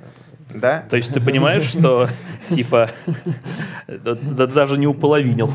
[0.54, 0.84] Да?
[0.90, 2.08] То есть ты понимаешь, что
[2.50, 2.90] типа
[3.88, 5.50] да- да даже не уполовинил.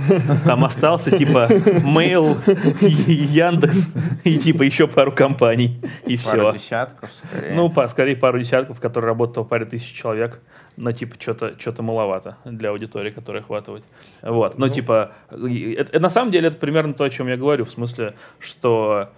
[0.45, 2.37] Там остался типа Mail,
[2.81, 3.87] Яндекс
[4.25, 5.81] и типа еще пару компаний.
[6.05, 6.53] И Пару все.
[6.53, 7.55] десятков, скорее.
[7.55, 10.41] Ну, по- скорее пару десятков, которые работают в паре тысяч человек.
[10.77, 13.85] Но типа что-то что маловато для аудитории, которая охватывает.
[14.23, 14.59] Вот.
[14.59, 14.73] Но Ну.
[14.73, 19.11] типа это- на самом деле это примерно то, о чем я говорю, в смысле, что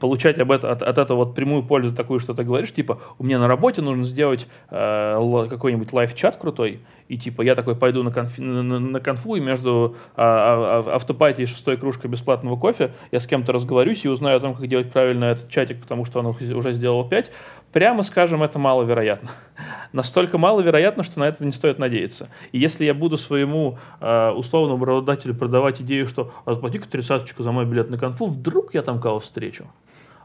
[0.00, 3.24] получать об это, от, от этого вот прямую пользу такую, что ты говоришь, типа, у
[3.24, 8.10] меня на работе нужно сделать э, какой-нибудь лайв-чат крутой, и типа я такой пойду на,
[8.10, 12.92] конфи- на, на- конфу, и между а, а, а- автопати и шестой кружкой бесплатного кофе
[13.10, 16.20] я с кем-то разговорюсь и узнаю о том, как делать правильно этот чатик, потому что
[16.20, 17.30] он уже сделал 5.
[17.72, 19.30] Прямо скажем, это маловероятно.
[19.92, 22.28] Настолько маловероятно, что на это не стоит надеяться.
[22.52, 27.50] И если я буду своему э, условному работодателю продавать идею, что «А заплати-ка тридцаточку за
[27.50, 29.64] мой билет на конфу, вдруг я там кого встречу.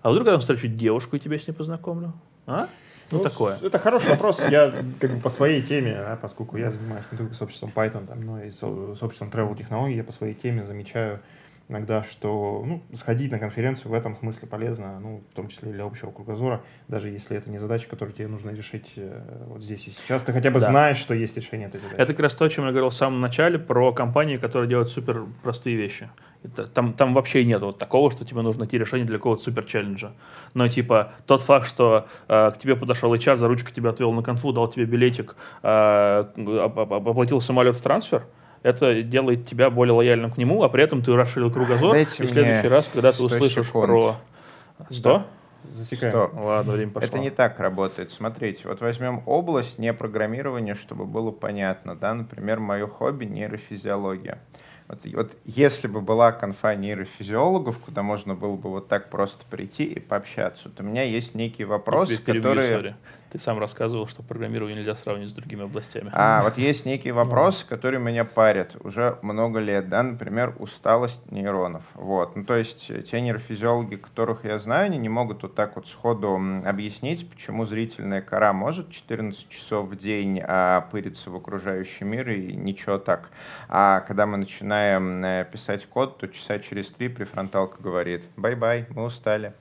[0.02, 2.13] А вдруг я там встречу девушку и тебя с ней познакомлю?
[2.46, 2.68] А?
[3.12, 3.56] Ну, такое.
[3.56, 4.41] с- Это хороший вопрос.
[4.50, 8.22] Я как бы по своей теме, да, поскольку я занимаюсь не только сообществом Python, там,
[8.22, 11.20] но и со- сообществом travel технологий, я по своей теме замечаю
[11.69, 15.84] иногда, что ну, сходить на конференцию в этом смысле полезно, ну, в том числе для
[15.84, 19.91] общего кругозора, даже если это не задача, которую тебе нужно решить э, вот здесь и
[19.91, 20.67] сейчас, ты хотя бы Да.
[20.69, 21.99] знаешь, что есть решение этой задачи.
[21.99, 24.89] Это как раз то, о чем я говорил в самом начале, про компании, которые делают
[24.89, 26.10] супер простые вещи.
[26.43, 29.65] Это- там, там вообще нет вот такого, что тебе нужно найти решение для какого-то супер
[29.65, 30.13] челленджа.
[30.53, 34.21] Но типа тот факт, что э, к тебе подошел HR, за ручку тебя отвел на
[34.23, 38.25] конфу, дал тебе билетик, э, оп- оп- оплатил самолет в трансфер,
[38.63, 41.93] это делает тебя более лояльным к нему, а при этом ты расширил кругозор.
[41.93, 43.86] Дайте и в следующий раз, когда ты 100 услышишь секунд.
[43.86, 44.15] про...
[44.89, 45.24] 100?
[45.72, 46.13] Засекаем.
[46.13, 46.32] Что?
[46.34, 47.08] Ладно, время пошло.
[47.08, 48.12] Это не так работает.
[48.12, 51.96] Смотрите, вот возьмем область не программирования, чтобы было понятно.
[51.96, 52.13] Да?
[52.13, 54.39] Например, мое хобби нейрофизиология.
[54.88, 59.84] Вот, вот если бы была конфа нейрофизиологов, куда можно было бы вот так просто прийти
[59.84, 62.96] и пообщаться, то у меня есть некие Я вопросы, тебя перебью, которые...
[63.32, 66.10] Ты сам рассказывал, что программирование нельзя сравнивать с другими областями.
[66.13, 71.84] А вот есть некие вопросы, которые меня парят уже много лет, да, например, усталость нейронов.
[71.94, 72.36] Вот.
[72.38, 75.88] Ну, то есть э, те нейрофизиологи, которых я знаю, они не могут вот так вот
[75.88, 82.30] сходу объяснить, почему зрительная кора может 14 часов в день а, пыриться в окружающий мир
[82.30, 83.30] и ничего так.
[83.68, 89.04] А когда мы начинаем э, писать код, то часа через три префронталка говорит «bye-bye, мы
[89.04, 89.54] устали».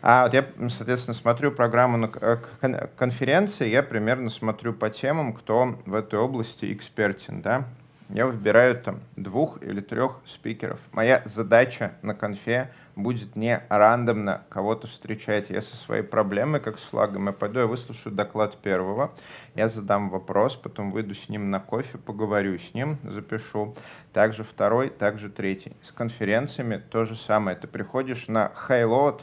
[0.00, 5.32] А вот я, соответственно, смотрю программу на э, кон- конференции, я примерно смотрю по темам,
[5.32, 7.64] кто в этой области экспертен, да.
[8.10, 10.80] Я выбираю там двух или трех спикеров.
[10.92, 15.50] Моя задача на конфе будет не рандомно кого-то встречать.
[15.50, 19.12] Я со своей проблемой, как с флагом, я пойду, я выслушаю доклад первого,
[19.54, 23.76] я задам вопрос, потом выйду с ним на кофе, поговорю с ним, запишу.
[24.14, 25.76] Также второй, также третий.
[25.82, 27.58] С конференциями то же самое.
[27.58, 29.22] Ты приходишь на HighLoad,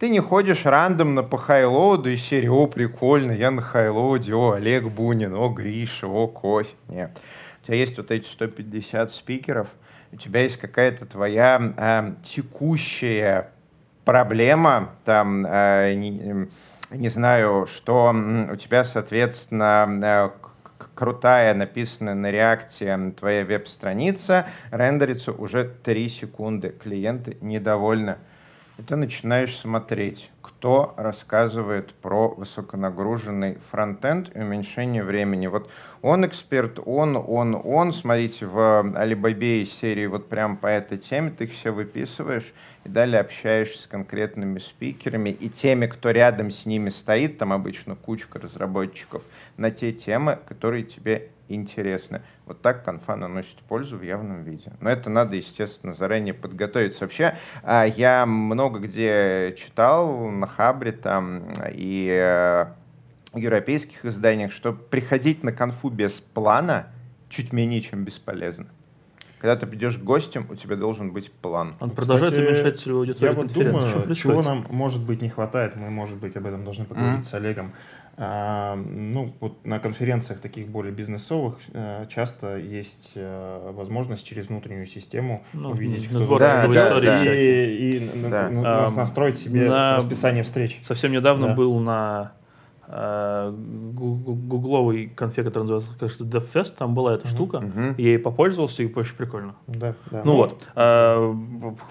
[0.00, 4.84] ты не ходишь рандомно по хайлоуду из серии «О, прикольно, я на хайлоуде, о, Олег
[4.84, 6.70] Бунин, о, Гриша, о, кофе».
[6.88, 7.10] Нет.
[7.62, 9.68] У тебя есть вот эти 150 спикеров,
[10.10, 13.50] у тебя есть какая-то твоя э, текущая
[14.06, 16.48] проблема, там, э, не,
[16.92, 18.14] не знаю, что
[18.50, 20.30] у тебя, соответственно, э,
[20.94, 28.16] крутая написанная на реакте твоя веб-страница, рендерится уже 3 секунды, клиенты недовольны.
[28.80, 35.48] И ты начинаешь смотреть, кто рассказывает про высоконагруженный фронтенд и уменьшение времени.
[35.48, 37.92] Вот он эксперт, он, он, он.
[37.92, 42.54] Смотрите, в Алибабе из серии вот прям по этой теме ты их все выписываешь
[42.86, 47.96] и далее общаешься с конкретными спикерами и теми, кто рядом с ними стоит, там обычно
[47.96, 49.22] кучка разработчиков,
[49.58, 52.22] на те темы, которые тебе интересны.
[52.46, 54.72] Вот так конфа наносит пользу в явном виде.
[54.80, 57.00] Но это надо, естественно, заранее подготовиться.
[57.00, 62.66] Вообще, а, я много где читал на Хабре там и э,
[63.34, 66.86] европейских изданиях, что приходить на конфу без плана
[67.28, 68.66] чуть менее чем бесполезно.
[69.40, 71.74] Когда ты придешь гостем, у тебя должен быть план.
[71.80, 73.88] Он продолжает Кстати, уменьшать целевую Я аудиторию вот конференции.
[73.88, 77.14] Что думаю, чего нам, может быть, не хватает, мы, может быть, об этом должны поговорить
[77.20, 77.24] Мгм.
[77.24, 77.72] с Олегом.
[78.22, 84.86] А, ну, вот на конференциях таких более бизнесовых э, часто есть э, возможность через внутреннюю
[84.86, 87.34] систему Ну, увидеть, кто Да, да, да.
[87.34, 88.50] и, и на- Да.
[88.50, 90.80] на- А, нас- настроить себе на- расписание встреч.
[90.82, 91.54] Совсем недавно Да.
[91.54, 92.32] был на
[92.92, 93.52] э,
[93.94, 97.58] гугловой конфе, который называется, кажется, DevFest, там была эта штука,
[97.98, 99.54] я ей попользовался, и очень прикольно.
[99.66, 100.22] Да, да.
[100.24, 101.32] Ну вот, э,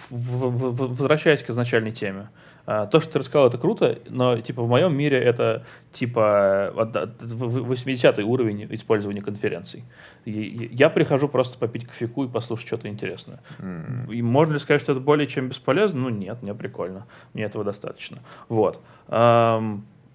[0.09, 2.29] возвращаясь к изначальной теме.
[2.71, 6.95] А, То, что ты рассказал, это круто, но типа в моем мире это типа от-
[6.95, 9.83] от- в- в- 80-й уровень использования конференций.
[10.25, 13.39] Я прихожу просто попить кофейку и послушать что-то интересное.
[14.11, 16.01] И можно ли сказать, что это более чем бесполезно?
[16.01, 17.07] Ну нет, мне прикольно.
[17.33, 18.19] Мне этого достаточно.
[18.49, 18.79] Вот.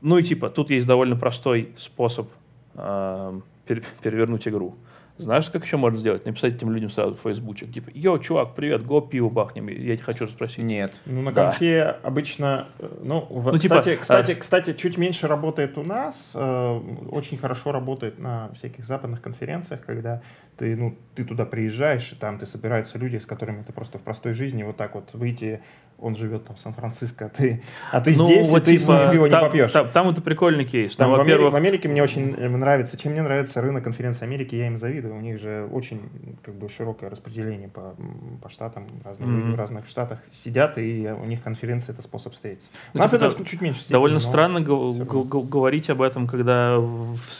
[0.05, 2.29] Ну и типа, тут есть довольно простой способ
[2.77, 4.75] ам, пер- перевернуть игру.
[5.17, 6.27] Знаешь, как еще можно сделать?
[6.27, 7.73] Написать этим людям сразу в фейсбучек.
[7.73, 9.69] Типа, йоу, чувак, привет, го пиво бахнем.
[9.69, 10.59] Я тебя хочу спросить.
[10.65, 10.93] Нет.
[11.07, 11.45] Ну, на Да.
[11.51, 15.85] конфе обычно, э, ну, в- Ну, типа, кстати, кстати, а- кстати, чуть меньше работает у
[15.85, 20.21] нас, э, очень хорошо работает на всяких западных конференциях, когда
[20.57, 24.03] ты, ну, ты туда приезжаешь, и там ты собираются люди, с которыми ты просто в
[24.03, 25.61] простой жизни вот так вот выйти,
[25.99, 28.89] он живет там в Сан-Франциско, а ты, а ты Ну, здесь, вот и ты с
[28.89, 29.71] ним типа, пиво не там, попьешь.
[29.71, 30.97] Там, там это прикольный кейс.
[30.97, 34.57] Там Ну, в, Америке, в Америке мне очень нравится, чем мне нравится рынок конференции Америки,
[34.57, 35.17] я им завидую.
[35.17, 36.03] У них же очень
[36.43, 37.95] как бы широкое распределение по,
[38.43, 39.41] по штатам, разные Мгм.
[39.41, 42.69] люди в разных штатах сидят, и у них конференция это способ встретиться.
[42.93, 43.79] У Ну, нас типа, это да- чуть меньше.
[43.81, 46.77] степени, довольно но странно го- го- говорить об этом, когда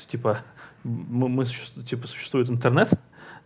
[0.09, 0.39] типа
[0.85, 1.45] мы, мы
[1.89, 2.91] типа существует интернет.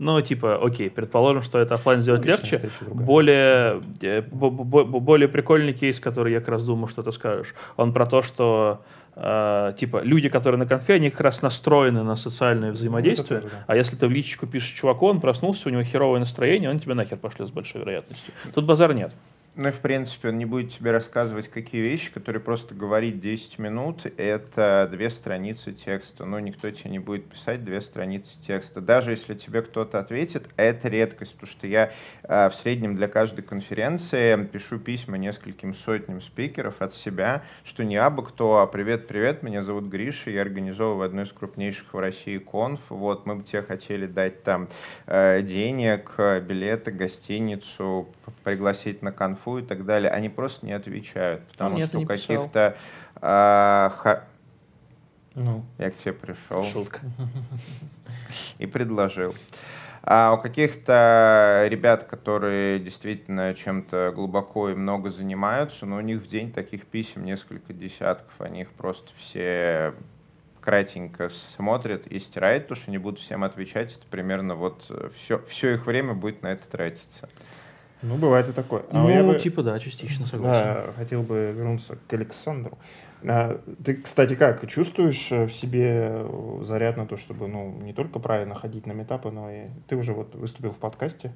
[0.01, 2.71] Но типа, окей, предположим, что это оффлайн сделать Личная легче.
[2.89, 7.11] Более, э, бо- бо- бо- более прикольный кейс, который я как раз думал, что ты
[7.11, 7.53] скажешь.
[7.77, 8.83] Он про то, что
[9.17, 13.41] э, типа люди, которые на конфе, они как раз настроены на социальное взаимодействие.
[13.41, 13.65] Ну, тоже, да.
[13.67, 16.95] А если ты в личечку пишешь чуваку, он проснулся, у него херовое настроение, он тебя
[16.95, 18.33] нахер пошлет с большой вероятностью.
[18.55, 19.13] Тут базар нет.
[19.59, 23.59] Ну и в принципе он не будет тебе рассказывать какие вещи, которые просто говорить 10
[23.59, 26.25] минут, это две страницы текста.
[26.25, 28.81] Ну никто тебе не будет писать две страницы текста.
[28.81, 31.91] Даже если тебе кто-то ответит, это редкость, потому что я
[32.23, 37.97] э, в среднем для каждой конференции пишу письма нескольким сотням спикеров от себя, что не
[37.97, 42.79] абы кто, а привет-привет, меня зовут Гриша, я организовываю одну из крупнейших в России конф,
[42.91, 44.69] вот мы бы тебе хотели дать там
[45.09, 48.07] э, денег, билеты, гостиницу,
[48.45, 52.07] пригласить на конфу и так далее, они просто не отвечают, потому мне что у не
[52.07, 52.77] каких-то...
[53.23, 54.25] а, ха-
[55.35, 57.01] Ну, Я к тебе пришел Шутка.
[58.59, 59.35] и предложил.
[60.03, 66.29] А у каких-то ребят, которые действительно чем-то глубоко и много занимаются, но у них в
[66.29, 69.95] день таких писем несколько десятков, они их просто все
[70.61, 75.75] кратенько смотрят и стирают, потому что они будут всем отвечать, это примерно вот все, все
[75.75, 77.29] их время будет на это тратиться.
[78.03, 78.83] Ну, бывает и такое.
[78.91, 80.65] А Ну, бы- типа, да, частично согласен.
[80.65, 82.79] Да, хотел бы вернуться к Александру.
[83.27, 87.93] А, Ты, кстати, как, чувствуешь э, в себе э, заряд на то, чтобы, ну, не
[87.93, 91.33] только правильно ходить на метапы, но и ты уже вот выступил в подкасте,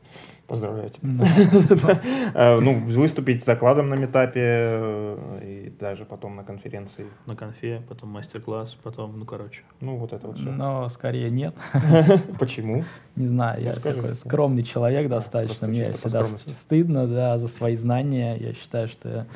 [0.47, 1.09] поздравляю тебя.
[1.83, 2.01] Да.
[2.35, 7.07] А, Ну, выступить с докладом на метапе э, и даже потом на конференции.
[7.27, 9.63] На конфе, потом мастер-класс, потом, ну, короче.
[9.81, 10.51] Ну, вот это вот все.
[10.51, 11.55] Но скорее нет.
[12.39, 12.85] Почему?
[13.17, 15.67] Не знаю, Ну, я такой скромный человек достаточно.
[15.67, 18.37] Мне всегда стыдно, да, за свои знания.
[18.37, 19.27] Я считаю, что я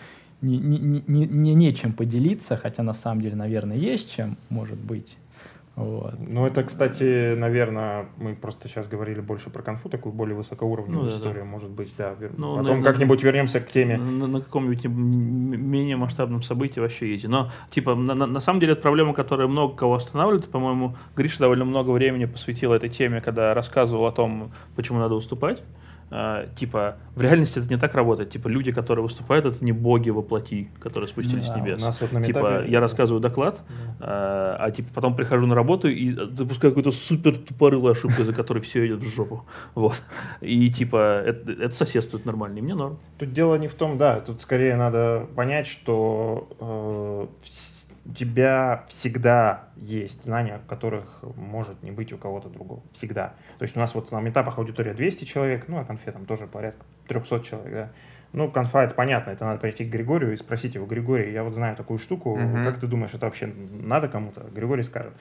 [0.42, 4.78] не, не, не, не- не нечем поделиться, хотя на самом деле, наверное, есть чем, может
[4.78, 5.16] быть.
[5.76, 6.14] Вот.
[6.18, 11.10] Ну, это, кстати, наверное, мы просто сейчас говорили больше про конфу, такую более высокоуровневую Ну,
[11.10, 11.16] да, да.
[11.18, 12.14] историю, может быть, да.
[12.18, 13.98] вер- Ну, Потом как-нибудь вернемся к теме.
[13.98, 17.28] На, на каком-нибудь менее масштабном событии вообще изи.
[17.28, 20.48] Но, типа, на, на- на самом деле, это проблема, которая много кого останавливает.
[20.48, 25.62] По-моему, Гриша довольно много времени посвятил этой теме, когда рассказывал о том, почему надо выступать.
[26.08, 28.30] А, типа, в реальности это не так работает.
[28.30, 31.82] Типа, люди, которые выступают, это не боги во плоти, которые спустились Да, с У небес.
[31.82, 33.60] нас вот на Типа, метапе- я рассказываю доклад,
[33.98, 38.60] а, а типа потом прихожу на работу и допускаю какую-то супер тупорылую ошибку, за которой
[38.60, 39.44] все идет в жопу.
[39.74, 40.00] Вот.
[40.40, 42.98] И типа, это, это соседствует нормально, и мне норм.
[43.18, 47.26] Тут дело не в том, да, тут скорее надо понять, что э,
[48.08, 52.82] у тебя всегда есть знания, которых может не быть у кого-то другого.
[52.92, 53.34] Всегда.
[53.58, 56.46] То есть у нас вот на этапах аудитория 200 человек, ну, а конфе там тоже
[56.46, 57.92] порядка 300 человек, да.
[58.32, 61.54] Ну, конфа, это понятно, это надо прийти к Григорию и спросить его, Григорий, я вот
[61.54, 62.64] знаю такую штуку, Мгм.
[62.64, 63.46] как ты думаешь, это вообще
[63.82, 64.44] надо кому-то?
[64.54, 65.12] Григорий скажет.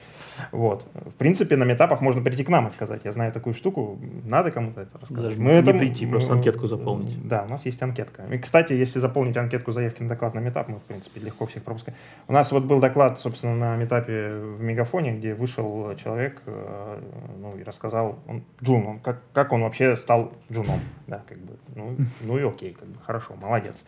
[0.52, 0.86] Вот.
[0.94, 4.50] В принципе, на метапах можно прийти к нам и сказать, я знаю такую штуку, надо
[4.50, 5.36] кому-то это рассказать.
[5.38, 7.26] Даже не прийти, просто анкетку заполнить.
[7.26, 8.22] Да, у нас есть анкетка.
[8.30, 11.62] И, кстати, если заполнить анкетку заявки на доклад на метап, мы, в принципе, легко всех
[11.62, 11.96] пропускаем.
[12.28, 17.00] У нас вот был доклад, собственно, на метапе в Мегафоне, где вышел человек, э,
[17.40, 21.54] ну, и рассказал, он джун, он, как, как он вообще стал джуном, да, как бы,
[21.74, 23.84] ну, ну и окей, как бы, хорошо, молодец.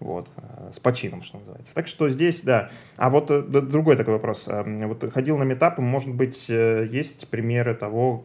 [0.00, 1.72] Вот, э, с почином, что называется.
[1.74, 2.68] Так что здесь, да.
[2.96, 4.44] А вот э, другой такой вопрос.
[4.48, 8.24] Э, Вот ходил на метапы, может быть, э, есть примеры того,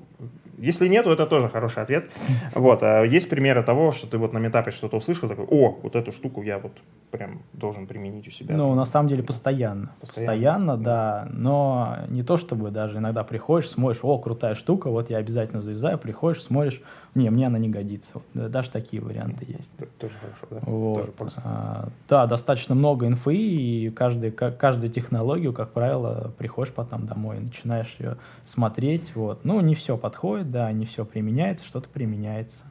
[0.58, 2.12] Если нет, то это тоже хороший ответ.
[2.54, 2.84] Вот.
[2.84, 6.12] А есть примеры того, что ты вот на метапе что-то услышал, такой, о, вот эту
[6.12, 6.74] штуку я вот
[7.12, 8.58] прям должен применить у себя.
[8.58, 9.92] Ну, на самом деле, постоянно.
[10.02, 11.28] Постоянно, постоянно да.
[11.32, 15.98] Но не то, чтобы даже иногда приходишь, смотришь, о, крутая штука, вот я обязательно завязаю,
[15.98, 16.82] приходишь, смотришь,
[17.20, 18.22] не, мне она не годится.
[18.34, 19.72] Даже такие варианты есть.
[20.00, 20.60] Тоже хорошо, да?
[20.66, 21.16] Вот.
[21.16, 27.38] Тоже а, да, достаточно много инфы, и каждый, каждую технологию, как правило, приходишь потом домой
[27.38, 29.16] и начинаешь ее смотреть.
[29.16, 29.46] Вот.
[29.46, 32.66] Ну, не все подходит, да, не все применяется, что-то применяется.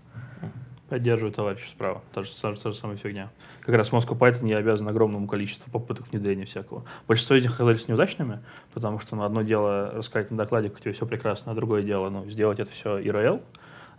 [0.88, 2.03] Поддерживаю товарища справа.
[2.14, 3.30] Та же, та, же, та же самая фигня.
[3.61, 6.84] Как раз Moscow Python я обязан огромному количеству попыток внедрения всякого.
[7.07, 8.40] Большинство из них оказались неудачными,
[8.72, 12.09] потому что ну, одно дело рассказать на докладе, как тебе все прекрасно, а другое дело
[12.09, 13.42] ну, сделать это все IRL.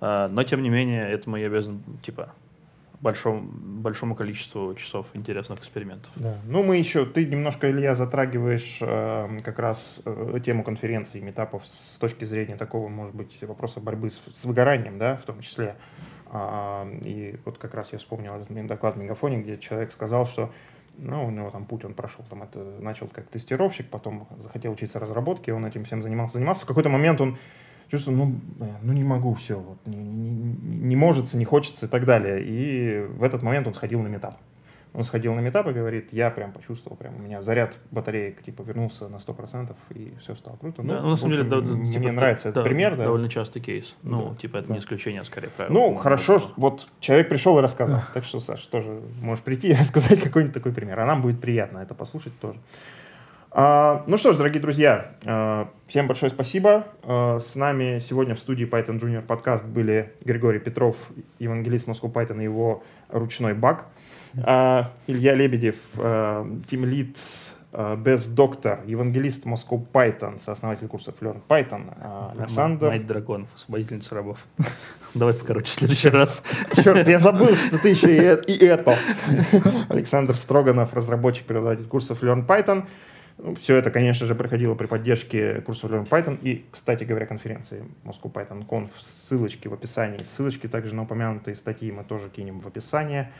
[0.01, 2.33] А, но, тем не менее, этому я обязан, типа,
[3.01, 6.11] большому, большому количеству часов интересных экспериментов.
[6.15, 6.37] Да.
[6.45, 11.97] Ну, мы еще, ты немножко, Илья, затрагиваешь э, как раз э, тему конференций, метапов с
[11.99, 15.75] точки зрения такого, может быть, вопроса борьбы с, с выгоранием, да, в том числе.
[16.31, 20.51] А, и вот как раз я вспомнил этот доклад в Мегафоне, где человек сказал, что
[20.97, 24.99] ну, у него там путь он прошел, там это начал как тестировщик, потом захотел учиться
[24.99, 26.65] разработке, он этим всем занимался, занимался.
[26.65, 27.37] В какой-то момент он
[27.89, 28.35] чувствую, ну,
[28.81, 32.43] ну не могу, все, вот, не, не, не может, не хочется и так далее.
[32.43, 34.37] И в этот момент он сходил на метап.
[34.91, 38.63] Он сходил на метап и говорит, я прям почувствовал, прям у меня заряд батареек типа
[38.63, 40.81] вернулся на 100% и все стало круто.
[40.81, 42.95] Да, ну, ну, на самом деле, да, мне типа, нравится да, этот пример.
[42.95, 43.03] Да.
[43.03, 43.93] Довольно частый кейс.
[44.01, 44.73] Ну, да, типа это да.
[44.73, 45.73] не исключение, а скорее правило.
[45.73, 48.01] Ну, хорошо, что, вот человек пришел и рассказал.
[48.15, 50.99] Так что, Саш, тоже можешь прийти и рассказать какой-нибудь такой пример.
[50.99, 52.57] А нам будет приятно это послушать тоже.
[53.51, 56.85] А, ну что ж, дорогие друзья, а, всем большое спасибо.
[57.03, 60.95] А, с нами сегодня в студии Python Junior подкаст были Григорий Петров,
[61.39, 63.85] евангелист Moscow Python и его ручной баг.
[64.35, 67.17] Илья Лебедев, Team Lead,
[67.71, 72.89] Best Doctor, евангелист Moscow Python, сооснователь курсов Learn Python, Александр...
[72.89, 74.37] Мать драконов, освободительница рабов.
[75.15, 76.43] Давай покороче в следующий раз.
[76.75, 78.95] Черт, я забыл, что ты еще и, и это.
[79.89, 82.85] Александр Строганов, разработчик, преподаватель курсов Learn Python.
[83.57, 88.31] Все это, конечно же, проходило при поддержке курсов Learn Python и, кстати говоря, конференции Moscow
[88.31, 88.89] Python Conf.
[88.99, 90.19] Ссылочки в описании.
[90.23, 93.31] Ссылочки также на упомянутые статьи мы тоже кинем в описание.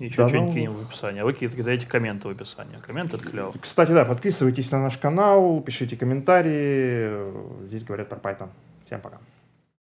[0.00, 0.54] Еще да, что-нибудь ну...
[0.54, 1.20] кинем в описании.
[1.20, 2.76] А вы кидаете комменты в описании.
[2.84, 3.54] Комменты это клево.
[3.60, 7.66] Кстати, да, подписывайтесь на наш канал, пишите комментарии.
[7.66, 8.48] Здесь говорят про Python.
[8.84, 9.18] Всем пока.